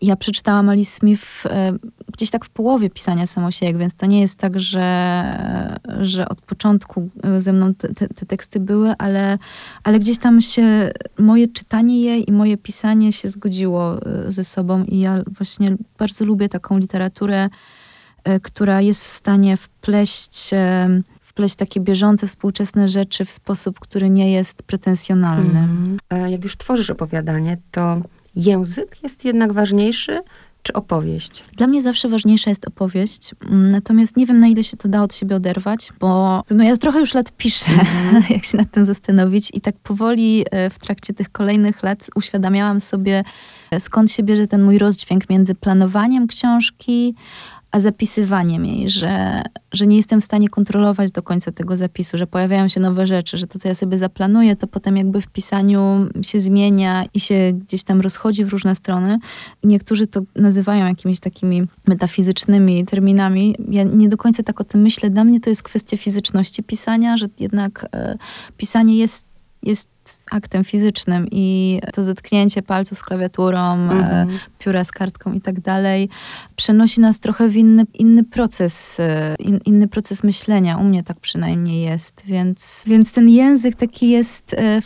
ja 0.02 0.16
przeczytałam 0.16 0.70
Alice 0.70 0.92
Smith 0.92 1.46
e, 1.46 1.74
gdzieś 2.14 2.30
tak 2.30 2.46
w 2.46 2.50
połowie 2.50 2.90
pisania 2.90 3.28
samosiejek, 3.28 3.78
więc 3.78 3.96
to 3.96 4.06
nie 4.06 4.22
jest 4.22 4.40
tak, 4.40 4.60
że, 4.60 5.80
że 6.00 6.30
od 6.30 6.42
początku 6.42 7.10
e, 7.24 7.42
ze 7.42 7.54
mną 7.54 7.74
te, 7.74 7.94
te, 7.94 8.08
te, 8.08 8.26
teksty 8.26 8.60
były, 8.60 8.94
ale, 8.98 9.38
ale 9.84 10.00
gdzieś 10.00 10.18
tam 10.18 10.42
się 10.42 10.92
moje 11.20 11.48
czytanie 11.48 12.02
jej 12.02 12.30
i 12.30 12.34
moje 12.34 12.58
pisanie 12.58 13.12
się 13.12 13.30
zgodziło 13.38 14.06
e, 14.06 14.32
ze 14.32 14.44
sobą 14.44 14.84
i 14.84 15.00
ja 15.00 15.24
właśnie 15.38 15.78
bardzo 16.00 16.26
lubię 16.26 16.50
taką 16.50 16.78
literaturę, 16.78 17.50
która 18.42 18.82
jest 18.82 19.04
w 19.04 19.08
stanie 19.08 19.58
wpleść 19.58 20.52
wpleść 21.38 21.56
takie 21.56 21.80
bieżące, 21.80 22.28
współczesne 22.28 22.88
rzeczy 22.88 23.26
w 23.26 23.32
sposób, 23.32 23.80
który 23.80 24.10
nie 24.10 24.32
jest 24.32 24.64
pretensjonalny. 24.64 25.60
Mm. 25.60 25.98
Jak 26.32 26.44
już 26.44 26.58
tworzysz 26.58 26.90
opowiadanie, 26.90 27.58
to 27.72 28.02
język 28.36 29.04
jest 29.04 29.26
jednak 29.26 29.54
ważniejszy, 29.54 30.22
czy 30.68 30.74
opowieść? 30.74 31.44
Dla 31.58 31.68
mnie 31.68 31.82
zawsze 31.82 32.10
ważniejsza 32.10 32.50
jest 32.50 32.68
opowieść, 32.68 33.32
mm, 33.42 33.70
natomiast 33.70 34.18
nie 34.18 34.26
wiem, 34.26 34.40
na 34.40 34.48
ile 34.48 34.64
się 34.64 34.78
to 34.78 34.88
da 34.88 35.04
od 35.04 35.16
siebie 35.16 35.36
oderwać, 35.36 35.94
bo 36.00 36.42
no 36.50 36.64
ja 36.64 36.78
trochę 36.78 37.00
już 37.00 37.14
lat 37.14 37.32
piszę, 37.32 37.72
mm. 37.72 38.24
jak 38.30 38.44
się 38.44 38.58
nad 38.58 38.72
tym 38.72 38.86
zastanowić 38.86 39.50
i 39.54 39.62
tak 39.62 39.76
powoli 39.76 40.46
e, 40.52 40.70
w 40.70 40.80
trakcie 40.80 41.14
tych 41.14 41.32
kolejnych 41.32 41.84
lat 41.84 42.10
uświadamiałam 42.16 42.80
sobie, 42.80 43.24
e, 43.72 43.80
skąd 43.80 44.12
się 44.12 44.24
bierze 44.24 44.48
ten 44.48 44.64
mój 44.64 44.78
rozdźwięk 44.78 45.30
między 45.30 45.56
planowaniem 45.56 46.28
książki, 46.28 47.16
a 47.78 47.80
zapisywaniem 47.80 48.66
jej, 48.66 48.90
że, 48.90 49.42
że 49.72 49.88
nie 49.88 49.96
jestem 49.96 50.22
w 50.22 50.24
stanie 50.24 50.50
kontrolować 50.50 51.12
do 51.12 51.24
końca 51.24 51.52
tego 51.52 51.76
zapisu, 51.76 52.18
że 52.18 52.28
pojawiają 52.28 52.68
się 52.68 52.80
nowe 52.80 53.08
rzeczy, 53.08 53.38
że 53.38 53.48
to, 53.48 53.60
co 53.60 53.68
ja 53.68 53.76
sobie 53.76 53.98
zaplanuję, 53.98 54.56
to 54.56 54.68
potem 54.68 54.98
jakby 54.98 55.22
w 55.22 55.28
pisaniu 55.28 56.10
się 56.22 56.40
zmienia 56.40 57.06
i 57.14 57.20
się 57.20 57.54
gdzieś 57.54 57.84
tam 57.84 58.02
rozchodzi 58.02 58.46
w 58.46 58.50
różne 58.50 58.76
strony. 58.76 59.20
Niektórzy 59.64 60.08
to 60.08 60.22
nazywają 60.36 60.88
jakimiś 60.88 61.20
takimi 61.20 61.64
metafizycznymi 61.88 62.86
terminami. 62.86 63.56
Ja 63.70 63.84
nie 63.84 64.10
do 64.10 64.18
końca 64.18 64.44
tak 64.44 64.62
o 64.62 64.64
tym 64.64 64.82
myślę. 64.82 65.10
Dla 65.10 65.24
mnie 65.24 65.40
to 65.40 65.50
jest 65.50 65.64
kwestia 65.64 65.98
fizyczności 65.98 66.64
pisania, 66.64 67.18
że 67.18 67.28
jednak 67.40 67.86
e, 67.94 68.18
pisanie 68.58 68.98
jest, 68.98 69.26
jest 69.64 69.90
aktem 70.32 70.64
fizycznym 70.64 71.28
i 71.32 71.80
to 71.94 72.04
zetknięcie 72.04 72.62
palców 72.62 73.00
z 73.00 73.04
klawiaturą, 73.04 73.74
mm 73.74 73.90
-hmm. 73.90 74.40
pióra 74.60 74.84
z 74.84 74.92
kartką 74.92 75.34
i 75.34 75.42
tak 75.42 75.60
dalej, 75.60 76.10
przenosi 76.56 77.02
nas 77.02 77.20
trochę 77.20 77.50
w 77.50 77.56
inny, 77.56 77.84
inny 77.94 78.24
proces, 78.24 79.00
e, 79.00 79.36
in, 79.40 79.60
inny 79.66 79.88
proces 79.88 80.24
myślenia. 80.24 80.78
U 80.78 80.84
mnie 80.84 81.04
tak 81.04 81.20
przynajmniej 81.20 81.82
jest, 81.82 82.24
więc, 82.26 82.84
więc 82.88 83.12
ten 83.12 83.30
język 83.30 83.76
taki 83.76 84.10
jest 84.10 84.54
e, 84.54 84.82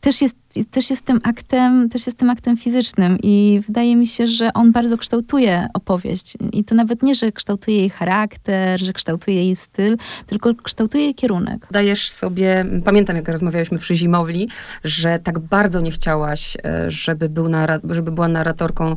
też 0.00 0.22
jest, 0.22 0.36
też 0.64 0.90
jest 0.90 1.04
tym 1.04 1.20
aktem, 1.22 1.88
też 1.88 2.06
jest 2.06 2.18
tym 2.18 2.30
aktem 2.30 2.56
fizycznym 2.56 3.18
i 3.22 3.60
wydaje 3.66 3.96
mi 3.96 4.06
się, 4.06 4.26
że 4.26 4.52
on 4.52 4.72
bardzo 4.72 4.98
kształtuje 4.98 5.68
opowieść. 5.74 6.34
I 6.52 6.64
to 6.64 6.74
nawet 6.74 7.02
nie, 7.02 7.14
że 7.14 7.32
kształtuje 7.32 7.76
jej 7.76 7.90
charakter, 7.90 8.80
że 8.80 8.92
kształtuje 8.92 9.44
jej 9.44 9.56
styl, 9.56 9.96
tylko 10.26 10.54
kształtuje 10.54 11.04
jej 11.04 11.14
kierunek. 11.14 11.66
Dajesz 11.70 12.10
sobie, 12.10 12.64
pamiętam 12.84 13.16
jak 13.16 13.28
rozmawialiśmy 13.28 13.78
przy 13.78 13.96
Zimowli, 13.96 14.48
że 14.84 15.18
tak 15.18 15.38
bardzo 15.38 15.80
nie 15.80 15.90
chciałaś, 15.90 16.56
e, 16.64 16.90
żeby, 16.90 17.28
był 17.28 17.46
żeby 17.90 18.12
była 18.12 18.28
narratorką 18.28 18.96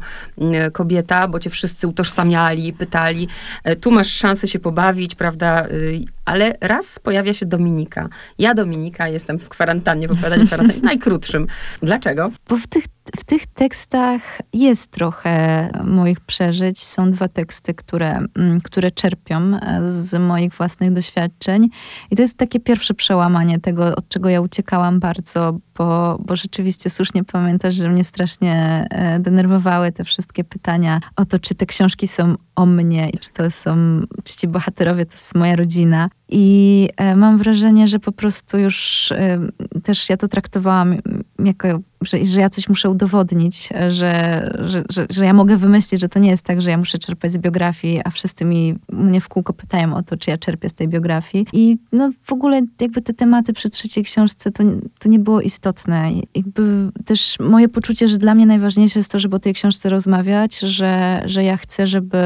kobieta, 0.74 1.28
bo 1.28 1.40
cię 1.40 1.50
wszyscy 1.50 1.88
utożsamiali, 1.88 2.74
pytali. 2.74 3.28
E, 3.64 3.76
tu 3.76 3.92
masz 3.92 4.12
szansę 4.12 4.48
się 4.48 4.60
pobawić, 4.60 5.16
prawda? 5.16 5.68
Y, 5.68 6.06
ale 6.26 6.54
raz 6.62 7.00
pojawia 7.00 7.34
się 7.34 7.46
Dominika. 7.46 8.10
Ja, 8.40 8.54
Dominika, 8.54 9.08
jestem 9.08 9.40
w 9.40 9.50
kwarantannie, 9.50 10.08
w 10.08 10.12
opowiadaniu 10.12 10.46
kwarantannie 10.48 10.82
najkrótszym. 10.82 11.48
Dlaczego? 11.82 12.32
Bo 12.50 12.58
w 12.58 12.68
tych, 12.68 12.84
w 13.18 13.24
tych 13.24 13.48
tekstach 13.48 14.22
jest 14.54 14.92
trochę 14.92 15.70
moich 15.84 16.20
przeżyć. 16.20 16.80
Są 16.80 17.12
dwa 17.12 17.28
teksty, 17.28 17.74
które, 17.74 18.20
mm, 18.36 18.62
które 18.62 18.92
czerpią 18.92 19.52
z 19.86 20.20
moich 20.20 20.54
własnych 20.54 20.92
doświadczeń. 20.92 21.70
I 22.12 22.16
to 22.16 22.22
jest 22.22 22.38
takie 22.38 22.60
pierwsze 22.60 22.94
przełamanie 22.94 23.60
tego, 23.60 23.96
od 23.96 24.10
czego 24.10 24.30
ja 24.30 24.42
uciekałam 24.42 25.00
bardzo, 25.00 25.58
bo, 25.78 26.20
bo 26.26 26.36
rzeczywiście 26.36 26.90
słusznie 26.90 27.24
pamiętasz, 27.24 27.76
że 27.76 27.90
mnie 27.90 28.04
strasznie 28.04 28.88
e, 28.90 29.20
denerwowały 29.20 29.92
te 29.92 30.04
wszystkie 30.04 30.44
pytania 30.44 31.00
o 31.16 31.26
to, 31.26 31.40
czy 31.40 31.56
te 31.56 31.66
książki 31.66 32.08
są 32.08 32.36
o 32.56 32.66
mnie 32.66 33.10
czy 33.20 33.30
to 33.30 33.52
są, 33.52 34.02
czy 34.24 34.38
ci 34.38 34.48
bohaterowie 34.48 35.06
to 35.06 35.14
jest 35.14 35.36
moja 35.36 35.56
rodzina. 35.56 36.10
I 36.30 36.90
e, 36.98 37.16
mam 37.16 37.38
wrażenie, 37.38 37.88
że 37.88 38.00
po 38.00 38.12
prostu 38.12 38.58
już 38.58 39.12
e, 39.12 39.40
też 39.84 40.10
ja 40.10 40.18
to 40.18 40.28
traktowałam 40.28 40.96
jako 41.40 41.68
że, 42.02 42.26
że 42.26 42.42
ja 42.42 42.50
coś 42.50 42.70
muszę 42.70 42.90
udowodnić, 42.90 43.70
że, 43.90 44.52
że, 44.60 44.84
że, 44.90 45.06
że 45.10 45.26
ja 45.26 45.34
mogę 45.34 45.58
wymyślić, 45.58 46.02
że 46.02 46.10
to 46.10 46.20
nie 46.20 46.30
jest 46.30 46.46
tak, 46.46 46.62
że 46.62 46.70
ja 46.70 46.78
muszę 46.78 46.98
czerpać 46.98 47.32
z 47.32 47.38
biografii, 47.38 48.02
a 48.06 48.10
wszyscy 48.10 48.46
mi 48.46 48.76
mnie 48.92 49.22
w 49.22 49.28
kółko 49.28 49.54
pytają 49.54 49.96
o 49.96 50.04
to, 50.04 50.18
czy 50.18 50.32
ja 50.32 50.38
czerpię 50.38 50.70
z 50.70 50.74
tej 50.74 50.88
biografii. 50.88 51.48
I 51.54 51.78
no 51.92 52.12
w 52.24 52.34
ogóle 52.34 52.62
jakby 52.82 53.02
te 53.02 53.14
tematy 53.14 53.54
przy 53.54 53.70
trzeciej 53.70 54.04
książce 54.04 54.52
to, 54.52 54.64
to 55.00 55.10
nie 55.10 55.20
było 55.20 55.42
istotne. 55.42 56.12
Jakby 56.36 56.92
też 57.06 57.38
moje 57.40 57.70
poczucie, 57.70 58.08
że 58.08 58.18
dla 58.18 58.36
mnie 58.36 58.46
najważniejsze 58.46 59.00
jest 59.00 59.12
to, 59.12 59.20
żeby 59.20 59.36
o 59.36 59.40
tej 59.40 59.54
książce 59.54 59.90
rozmawiać, 59.90 60.60
że, 60.60 61.24
że 61.26 61.44
ja 61.44 61.58
chcę, 61.58 61.88
żeby, 61.88 62.18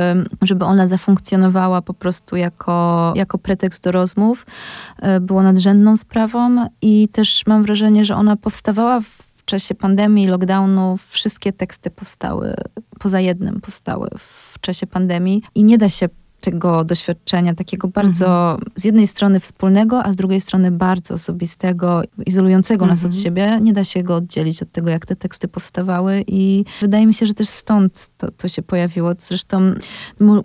żeby 0.42 0.66
ona 0.66 0.88
zafunkcjonowała 0.88 1.82
po 1.82 1.94
prostu 1.94 2.36
jako, 2.36 3.14
jako 3.16 3.38
pretekst 3.38 3.84
do 3.84 3.92
rozmów, 3.92 4.46
e, 5.00 5.20
było 5.20 5.44
nadrzędną 5.44 5.98
sprawą 5.98 6.68
i 6.82 7.08
też 7.08 7.44
mam 7.48 7.64
wrażenie, 7.64 8.06
że 8.06 8.16
ona 8.16 8.36
powstawała 8.36 9.02
w 9.02 9.23
czasie 9.46 9.76
pandemii, 9.76 10.28
lockdownu. 10.28 10.98
Wszystkie 11.08 11.54
teksty 11.54 11.92
powstały, 11.92 12.56
poza 13.00 13.20
jednym 13.20 13.62
powstały 13.62 14.10
w 14.18 14.60
czasie 14.60 14.88
pandemii 14.88 15.42
i 15.56 15.64
nie 15.64 15.78
da 15.78 15.90
się 15.90 16.10
tego 16.44 16.84
doświadczenia, 16.84 17.54
takiego 17.54 17.88
bardzo 17.88 18.52
mhm. 18.52 18.72
z 18.76 18.84
jednej 18.86 19.08
strony 19.08 19.40
wspólnego, 19.40 20.04
a 20.04 20.14
z 20.14 20.16
drugiej 20.16 20.42
strony 20.42 20.72
bardzo 20.72 21.14
osobistego, 21.14 22.02
izolującego 22.26 22.86
mhm. 22.86 22.90
nas 22.90 23.00
od 23.00 23.06
mhm. 23.06 23.24
siebie. 23.24 23.60
Nie 23.62 23.74
da 23.74 23.84
się 23.84 24.04
go 24.04 24.16
oddzielić 24.16 24.62
od 24.62 24.72
tego, 24.72 24.90
jak 24.90 25.06
te 25.06 25.16
teksty 25.16 25.48
powstawały 25.48 26.24
i 26.28 26.66
wydaje 26.82 27.08
mi 27.08 27.14
się, 27.14 27.26
że 27.26 27.34
też 27.34 27.50
stąd 27.50 28.10
to, 28.18 28.32
to 28.32 28.48
się 28.48 28.62
pojawiło. 28.62 29.12
Zresztą 29.18 29.74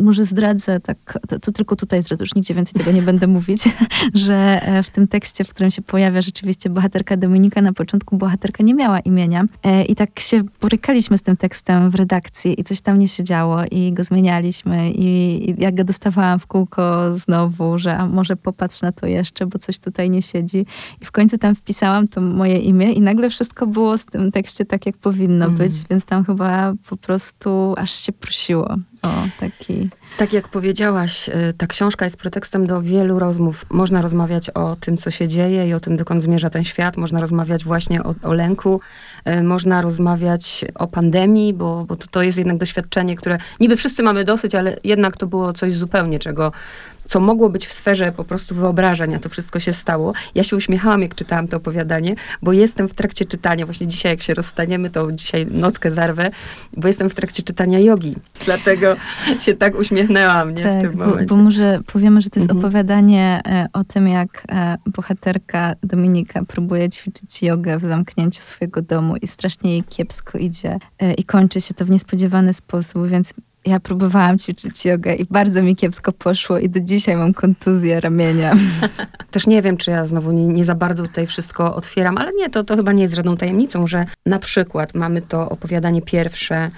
może 0.00 0.24
zdradzę, 0.24 0.80
tak, 0.80 1.18
to, 1.28 1.38
to, 1.38 1.52
tylko 1.52 1.76
tutaj 1.76 2.02
zdradzę, 2.02 2.22
już 2.22 2.34
nigdzie 2.34 2.54
więcej 2.54 2.74
tego 2.74 2.92
nie 2.92 3.02
będę 3.02 3.26
mówić, 3.36 3.68
że 4.14 4.60
e, 4.62 4.82
w 4.82 4.90
tym 4.90 5.08
tekście, 5.08 5.44
w 5.44 5.48
którym 5.48 5.70
się 5.70 5.82
pojawia 5.82 6.22
rzeczywiście 6.22 6.70
bohaterka 6.70 7.16
Dominika, 7.16 7.62
na 7.62 7.72
początku 7.72 8.16
bohaterka 8.16 8.64
nie 8.64 8.74
miała 8.74 9.00
imienia 9.00 9.44
e, 9.62 9.84
i 9.84 9.96
tak 9.96 10.20
się 10.20 10.42
borykaliśmy 10.60 11.18
z 11.18 11.22
tym 11.22 11.36
tekstem 11.36 11.90
w 11.90 11.94
redakcji 11.94 12.60
i 12.60 12.64
coś 12.64 12.80
tam 12.80 12.98
nie 12.98 13.08
się 13.08 13.24
działo 13.24 13.64
i 13.70 13.92
go 13.92 14.04
zmienialiśmy 14.04 14.90
i, 14.90 15.08
i 15.50 15.62
jak 15.62 15.74
go 15.74 15.84
dostawałam 15.88 16.38
w 16.38 16.46
kółko 16.46 17.16
znowu, 17.18 17.78
że 17.78 17.96
a 17.96 18.06
może 18.06 18.36
popatrz 18.36 18.82
na 18.82 18.92
to 18.92 19.06
jeszcze, 19.06 19.46
bo 19.46 19.58
coś 19.58 19.78
tutaj 19.78 20.10
nie 20.10 20.22
siedzi. 20.22 20.66
I 21.00 21.04
w 21.04 21.10
końcu 21.10 21.38
tam 21.38 21.54
wpisałam 21.54 22.08
to 22.08 22.20
moje 22.20 22.58
imię 22.58 22.92
i 22.92 23.00
nagle 23.00 23.30
wszystko 23.30 23.66
było 23.66 23.98
z 23.98 24.06
tym 24.06 24.32
tekście 24.32 24.64
tak, 24.64 24.86
jak 24.86 24.96
powinno 24.96 25.44
mm. 25.44 25.56
być, 25.56 25.72
więc 25.90 26.04
tam 26.04 26.24
chyba 26.24 26.72
po 26.88 26.96
prostu 26.96 27.74
aż 27.76 27.92
się 27.92 28.12
prosiło 28.12 28.76
o 29.02 29.08
taki... 29.40 29.90
Tak 30.18 30.32
jak 30.32 30.48
powiedziałaś, 30.48 31.28
y, 31.28 31.52
ta 31.52 31.66
książka 31.66 32.04
jest 32.04 32.16
pretekstem 32.16 32.66
do 32.66 32.82
wielu 32.82 33.18
rozmów. 33.18 33.66
Można 33.70 34.02
rozmawiać 34.02 34.50
o 34.50 34.76
tym, 34.76 34.96
co 34.96 35.10
się 35.10 35.28
dzieje 35.28 35.68
i 35.68 35.74
o 35.74 35.80
tym, 35.80 35.96
dokąd 35.96 36.22
zmierza 36.22 36.50
ten 36.50 36.64
świat. 36.64 36.96
Można 36.96 37.20
rozmawiać 37.20 37.64
właśnie 37.64 38.02
o, 38.02 38.14
o 38.22 38.32
lęku. 38.32 38.80
Y, 39.28 39.42
można 39.42 39.80
rozmawiać 39.80 40.64
o 40.74 40.86
pandemii, 40.86 41.54
bo, 41.54 41.84
bo 41.84 41.96
to, 41.96 42.06
to 42.10 42.22
jest 42.22 42.38
jednak 42.38 42.56
doświadczenie, 42.56 43.16
które 43.16 43.38
niby 43.60 43.76
wszyscy 43.76 44.02
mamy 44.02 44.24
dosyć, 44.24 44.54
ale 44.54 44.76
jednak 44.84 45.16
to 45.16 45.26
było 45.26 45.52
coś 45.52 45.74
zupełnie, 45.74 46.18
czego 46.18 46.52
co 47.08 47.20
mogło 47.20 47.48
być 47.48 47.66
w 47.66 47.72
sferze 47.72 48.12
po 48.12 48.24
prostu 48.24 48.54
wyobrażeń, 48.54 49.14
a 49.14 49.18
to 49.18 49.28
wszystko 49.28 49.60
się 49.60 49.72
stało. 49.72 50.12
Ja 50.34 50.42
się 50.42 50.56
uśmiechałam, 50.56 51.02
jak 51.02 51.14
czytałam 51.14 51.48
to 51.48 51.56
opowiadanie, 51.56 52.14
bo 52.42 52.52
jestem 52.52 52.88
w 52.88 52.94
trakcie 52.94 53.24
czytania, 53.24 53.64
właśnie 53.66 53.86
dzisiaj 53.86 54.12
jak 54.12 54.22
się 54.22 54.34
rozstaniemy, 54.34 54.90
to 54.90 55.12
dzisiaj 55.12 55.46
nockę 55.46 55.90
zarwę, 55.90 56.30
bo 56.76 56.88
jestem 56.88 57.10
w 57.10 57.14
trakcie 57.14 57.42
czytania 57.42 57.78
jogi. 57.78 58.16
Dlatego 58.44 58.96
się 59.44 59.54
tak 59.54 59.78
uśmiechnęłam 59.78 60.54
nie, 60.54 60.62
tak, 60.62 60.78
w 60.78 60.80
tym 60.80 60.96
momencie. 60.96 61.26
Bo, 61.26 61.36
bo 61.36 61.42
może 61.42 61.80
powiemy, 61.86 62.20
że 62.20 62.30
to 62.30 62.40
jest 62.40 62.50
mhm. 62.50 62.58
opowiadanie 62.58 63.40
e, 63.46 63.66
o 63.72 63.84
tym, 63.84 64.08
jak 64.08 64.44
e, 64.48 64.76
bohaterka 64.86 65.74
Dominika 65.82 66.44
próbuje 66.44 66.88
ćwiczyć 66.90 67.42
jogę 67.42 67.78
w 67.78 67.82
zamknięciu 67.82 68.40
swojego 68.40 68.82
domu 68.82 69.16
i 69.16 69.26
strasznie 69.26 69.70
jej 69.70 69.82
kiepsko 69.82 70.38
idzie 70.38 70.78
e, 70.98 71.14
i 71.14 71.24
kończy 71.24 71.60
się 71.60 71.74
to 71.74 71.84
w 71.84 71.90
niespodziewany 71.90 72.52
sposób, 72.52 73.08
więc 73.08 73.34
ja 73.66 73.80
próbowałam 73.80 74.38
ćwiczyć 74.38 74.84
jogę 74.84 75.14
i 75.14 75.26
bardzo 75.30 75.62
mi 75.62 75.76
kiepsko 75.76 76.12
poszło 76.12 76.58
i 76.58 76.68
do 76.68 76.80
dzisiaj 76.80 77.16
mam 77.16 77.34
kontuzję 77.34 78.00
ramienia. 78.00 78.54
Też 79.30 79.46
nie 79.46 79.62
wiem, 79.62 79.76
czy 79.76 79.90
ja 79.90 80.04
znowu 80.04 80.32
nie, 80.32 80.46
nie, 80.46 80.64
za 80.64 80.74
bardzo 80.74 81.02
tutaj 81.02 81.26
wszystko 81.26 81.74
otwieram, 81.74 82.18
ale 82.18 82.32
nie, 82.32 82.50
to, 82.50 82.64
to 82.64 82.76
chyba 82.76 82.92
nie 82.92 83.02
jest 83.02 83.14
żadną 83.14 83.36
tajemnicą, 83.36 83.86
że 83.86 84.06
na 84.26 84.38
przykład 84.38 84.94
mamy 84.94 85.22
to 85.22 85.50
opowiadanie 85.50 86.02
pierwsze, 86.02 86.70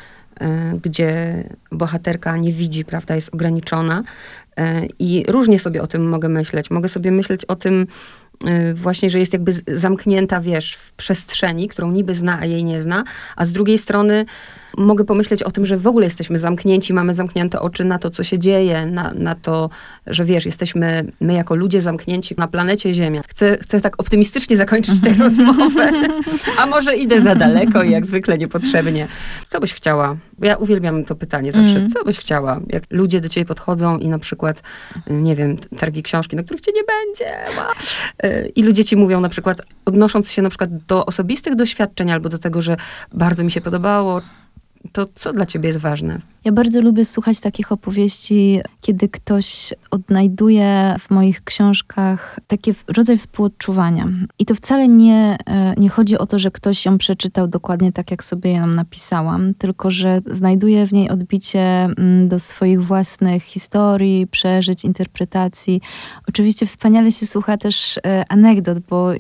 y, 0.43 0.45
gdzie 0.83 1.45
bohaterka 1.73 2.37
nie 2.37 2.53
widzi, 2.53 2.85
prawda, 2.85 3.15
jest 3.15 3.35
ograniczona 3.35 4.03
y, 4.03 4.63
i 4.99 5.25
różnie 5.29 5.59
sobie 5.59 5.83
o 5.83 5.87
tym 5.87 6.09
mogę 6.09 6.29
myśleć. 6.29 6.71
Mogę 6.71 6.89
sobie 6.89 7.11
myśleć 7.11 7.45
o 7.45 7.57
tym, 7.57 7.87
właśnie, 8.75 9.11
że 9.11 9.19
jest 9.19 9.33
jakby 9.33 9.53
zamknięta, 9.69 10.41
wiesz, 10.41 10.75
w 10.75 10.93
przestrzeni, 10.93 11.69
którą 11.69 11.91
niby 11.91 12.15
zna, 12.15 12.39
a 12.41 12.45
jej 12.45 12.65
nie 12.65 12.81
zna, 12.81 13.05
a 13.37 13.45
z 13.45 13.53
drugiej 13.53 13.79
strony 13.79 14.25
mogę 14.79 15.05
pomyśleć 15.05 15.43
o 15.43 15.51
tym, 15.51 15.67
że 15.67 15.77
w 15.77 15.87
ogóle 15.87 16.07
jesteśmy 16.07 16.39
zamknięci, 16.39 16.95
mamy 16.95 17.15
zamknięte 17.15 17.61
oczy 17.61 17.85
na 17.85 17.99
to, 17.99 18.11
co 18.11 18.25
się 18.25 18.39
dzieje, 18.39 18.87
na, 18.87 19.13
na 19.15 19.35
to, 19.35 19.71
że 20.11 20.25
wiesz, 20.25 20.45
jesteśmy 20.45 21.05
my 21.21 21.33
jako 21.33 21.55
ludzie 21.55 21.81
zamknięci 21.81 22.35
na 22.39 22.49
planecie 22.49 22.95
Ziemia. 22.95 23.23
Chcę, 23.29 23.59
chcę 23.63 23.81
tak 23.81 23.95
optymistycznie 24.01 24.57
zakończyć 24.57 25.01
tę 25.01 25.15
rozmowę, 25.25 25.93
a 26.59 26.67
może 26.67 26.97
idę 26.97 27.21
za 27.21 27.35
daleko 27.35 27.83
i 27.83 27.91
jak 27.91 28.07
zwykle 28.07 28.39
niepotrzebnie. 28.39 29.09
Co 29.49 29.61
byś 29.61 29.75
chciała? 29.75 30.17
Ja 30.43 30.57
uwielbiam 30.57 31.05
to 31.05 31.15
pytanie 31.15 31.53
zawsze. 31.53 31.77
Mm. 31.77 31.91
Co 31.91 32.05
byś 32.05 32.19
chciała? 32.19 32.61
Jak 32.69 32.83
ludzie 32.91 33.21
do 33.21 33.29
ciebie 33.29 33.45
podchodzą 33.45 33.99
i 33.99 34.09
na 34.09 34.19
przykład, 34.19 34.63
nie 35.11 35.37
wiem, 35.37 35.57
targi 35.79 36.03
książki, 36.03 36.37
na 36.37 36.43
których 36.43 36.61
cię 36.61 36.73
nie 36.75 36.83
będzie. 36.85 37.37
Y, 38.25 38.53
I 38.57 38.63
ludzie 38.63 38.85
ci 38.85 38.97
mówią 38.97 39.21
na 39.21 39.29
przykład, 39.29 39.63
odnosząc 39.85 40.31
się 40.31 40.43
na 40.43 40.49
przykład 40.49 40.71
do 40.89 41.07
osobistych 41.07 41.55
doświadczeń 41.55 42.11
albo 42.11 42.29
do 42.29 42.39
tego, 42.39 42.63
że 42.63 42.77
bardzo 43.13 43.45
mi 43.45 43.51
się 43.51 43.61
podobało, 43.61 44.21
to 44.93 45.07
co 45.15 45.33
dla 45.33 45.47
ciebie 45.47 45.69
jest 45.69 45.81
ważne? 45.81 46.19
Ja 46.45 46.53
bardzo 46.53 46.81
lubię 46.81 47.05
słuchać 47.05 47.41
takich 47.41 47.73
opowieści, 47.73 48.61
kiedy 48.81 49.09
ktoś 49.09 49.75
odnajduje 49.91 50.97
w 50.99 51.11
moich 51.11 51.45
książkach 51.45 52.39
taki 52.47 52.73
rodzaj 52.89 53.17
współodczuwania. 53.17 54.09
I 54.39 54.45
to 54.45 54.55
wcale 54.55 54.89
nie, 54.89 55.39
e, 55.47 55.75
nie 55.77 55.89
chodzi 55.89 56.19
o 56.19 56.27
to, 56.27 56.39
że 56.39 56.51
ktoś 56.51 56.85
ją 56.87 56.99
przeczytał 56.99 57.49
dokładnie 57.49 57.93
tak, 57.93 58.11
jak 58.11 58.25
sobie 58.25 58.53
ją 58.53 58.67
napisałam, 58.67 59.55
tylko 59.55 59.91
że 59.91 60.21
znajduje 60.27 60.87
w 60.87 60.93
niej 60.93 61.11
odbicie 61.11 61.61
mm, 61.61 62.29
do 62.29 62.39
swoich 62.39 62.85
własnych 62.85 63.43
historii, 63.43 64.27
przeżyć, 64.27 64.85
interpretacji. 64.85 65.81
Oczywiście 66.29 66.67
wspaniale 66.67 67.13
się 67.13 67.27
słucha 67.27 67.57
też 67.57 67.99
e, 67.99 68.25
anegdot, 68.29 68.79
bo 68.79 69.15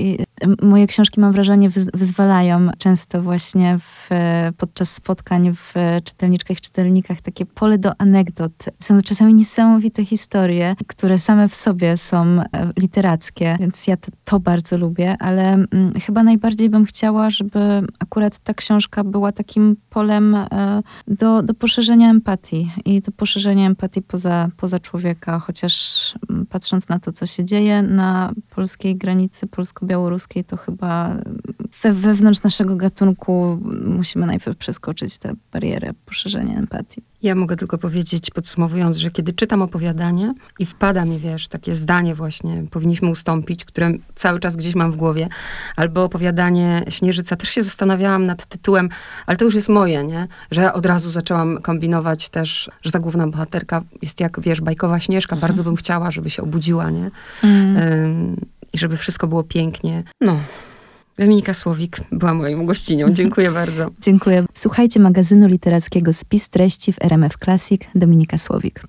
moje 0.63 0.87
książki, 0.87 1.21
mam 1.21 1.33
wrażenie, 1.33 1.71
wyzwalają 1.95 2.69
często 2.79 3.23
właśnie 3.23 3.79
w, 3.79 4.09
podczas 4.57 4.95
spotkań 4.95 5.53
w 5.55 5.75
czytelniczkach 6.05 6.59
i 6.59 6.61
czytelnikach 6.61 7.21
takie 7.21 7.47
pole 7.47 7.79
do 7.79 7.93
anegdot. 7.99 8.65
Są 8.79 9.03
czasami 9.03 9.35
niesamowite 9.35 10.05
historie, 10.05 10.77
które 10.87 11.19
same 11.19 11.49
w 11.49 11.55
sobie 11.55 11.97
są 11.97 12.25
e, 12.25 12.45
literackie, 12.79 13.57
więc 13.61 13.87
ja 13.87 13.97
to, 13.97 14.11
to 14.25 14.41
bardzo 14.41 14.79
lubię, 14.79 15.17
ale 15.19 15.65
chyba 16.07 16.23
najbardziej 16.23 16.71
bym 16.71 16.85
chciała, 16.85 17.31
żeby 17.31 17.59
akurat 17.99 18.39
ta 18.39 18.55
książka 18.55 19.05
była 19.05 19.33
takim 19.33 19.77
polem 19.91 20.35
e, 20.35 20.47
do, 21.09 21.43
do 21.43 21.55
poszerzenia 21.55 22.11
empatii 22.11 22.71
i 22.85 23.01
do 23.01 23.13
poszerzenia 23.13 23.67
empatii 23.67 24.03
poza, 24.03 24.49
poza 24.57 24.79
człowieka, 24.79 25.39
chociaż 25.39 26.15
patrząc 26.49 26.89
na 26.89 26.99
to, 26.99 27.13
co 27.13 27.27
się 27.27 27.45
dzieje 27.45 27.83
na 27.83 28.33
polskiej 28.51 28.97
granicy 28.97 29.47
polsko-białoruskiej, 29.47 30.30
to 30.47 30.57
chyba 30.57 31.17
we, 31.83 31.93
wewnątrz 31.93 32.43
naszego 32.43 32.77
gatunku 32.77 33.59
musimy 33.85 34.27
najpierw 34.27 34.57
przeskoczyć 34.57 35.19
tę 35.19 35.33
barierę 35.53 35.91
poszerzenia 36.07 36.59
empatii. 36.59 37.03
Ja 37.23 37.35
mogę 37.35 37.57
tylko 37.57 37.79
powiedzieć, 37.79 38.31
podsumowując, 38.31 38.97
że 38.97 39.11
kiedy 39.11 39.33
czytam 39.33 39.63
opowiadanie 39.63 40.35
i 40.59 40.67
wpada 40.67 41.05
mi, 41.05 41.19
wiesz, 41.19 41.49
takie 41.49 41.75
zdanie 41.75 42.15
właśnie, 42.15 42.65
powinniśmy 42.71 43.09
ustąpić, 43.09 43.65
które 43.65 43.93
cały 44.15 44.39
czas 44.39 44.57
gdzieś 44.57 44.75
mam 44.75 44.93
w 44.93 44.97
głowie, 44.97 45.29
albo 45.77 46.05
opowiadanie 46.05 46.85
Śnieżyca, 46.89 47.37
też 47.37 47.49
się 47.49 47.63
zastanawiałam 47.63 48.27
nad 48.27 48.47
tytułem, 48.47 48.89
ale 49.27 49.37
to 49.37 49.45
już 49.45 49.55
jest 49.55 49.69
moje, 49.69 50.05
nie? 50.05 50.27
Że 50.51 50.61
ja 50.61 50.73
od 50.73 50.87
razu 50.87 51.11
zaczęłam 51.11 51.59
kombinować 51.63 52.29
też, 52.29 52.71
że 52.83 52.91
ta 52.91 52.99
główna 52.99 53.29
bohaterka 53.29 53.83
jest 54.03 54.21
jak, 54.21 54.41
wiesz, 54.41 54.61
bajkowa 54.61 55.01
Śnieżka. 55.01 55.37
Bardzo 55.37 55.65
bym 55.65 55.77
chciała, 55.77 56.11
żeby 56.11 56.31
się 56.31 56.43
obudziła, 56.43 56.91
nie? 56.91 57.11
Mm. 57.45 58.37
I 58.73 58.79
żeby 58.79 58.97
wszystko 58.97 59.27
było 59.27 59.45
pięknie. 59.45 60.03
No, 60.21 60.41
Dominika 61.21 61.55
Słowik 61.55 62.01
była 62.13 62.35
moją 62.35 62.67
gościnią. 62.67 63.13
Dziękuję 63.13 63.51
bardzo. 63.61 63.91
Dziękuję. 64.01 64.45
Słuchajcie 64.55 65.01
magazynu 65.01 65.49
literackiego 65.49 66.13
Spis 66.13 66.49
Treści 66.49 66.93
w 66.93 66.97
RMF 67.01 67.37
Classic. 67.45 67.83
Dominika 67.95 68.39
Słowik. 68.39 68.83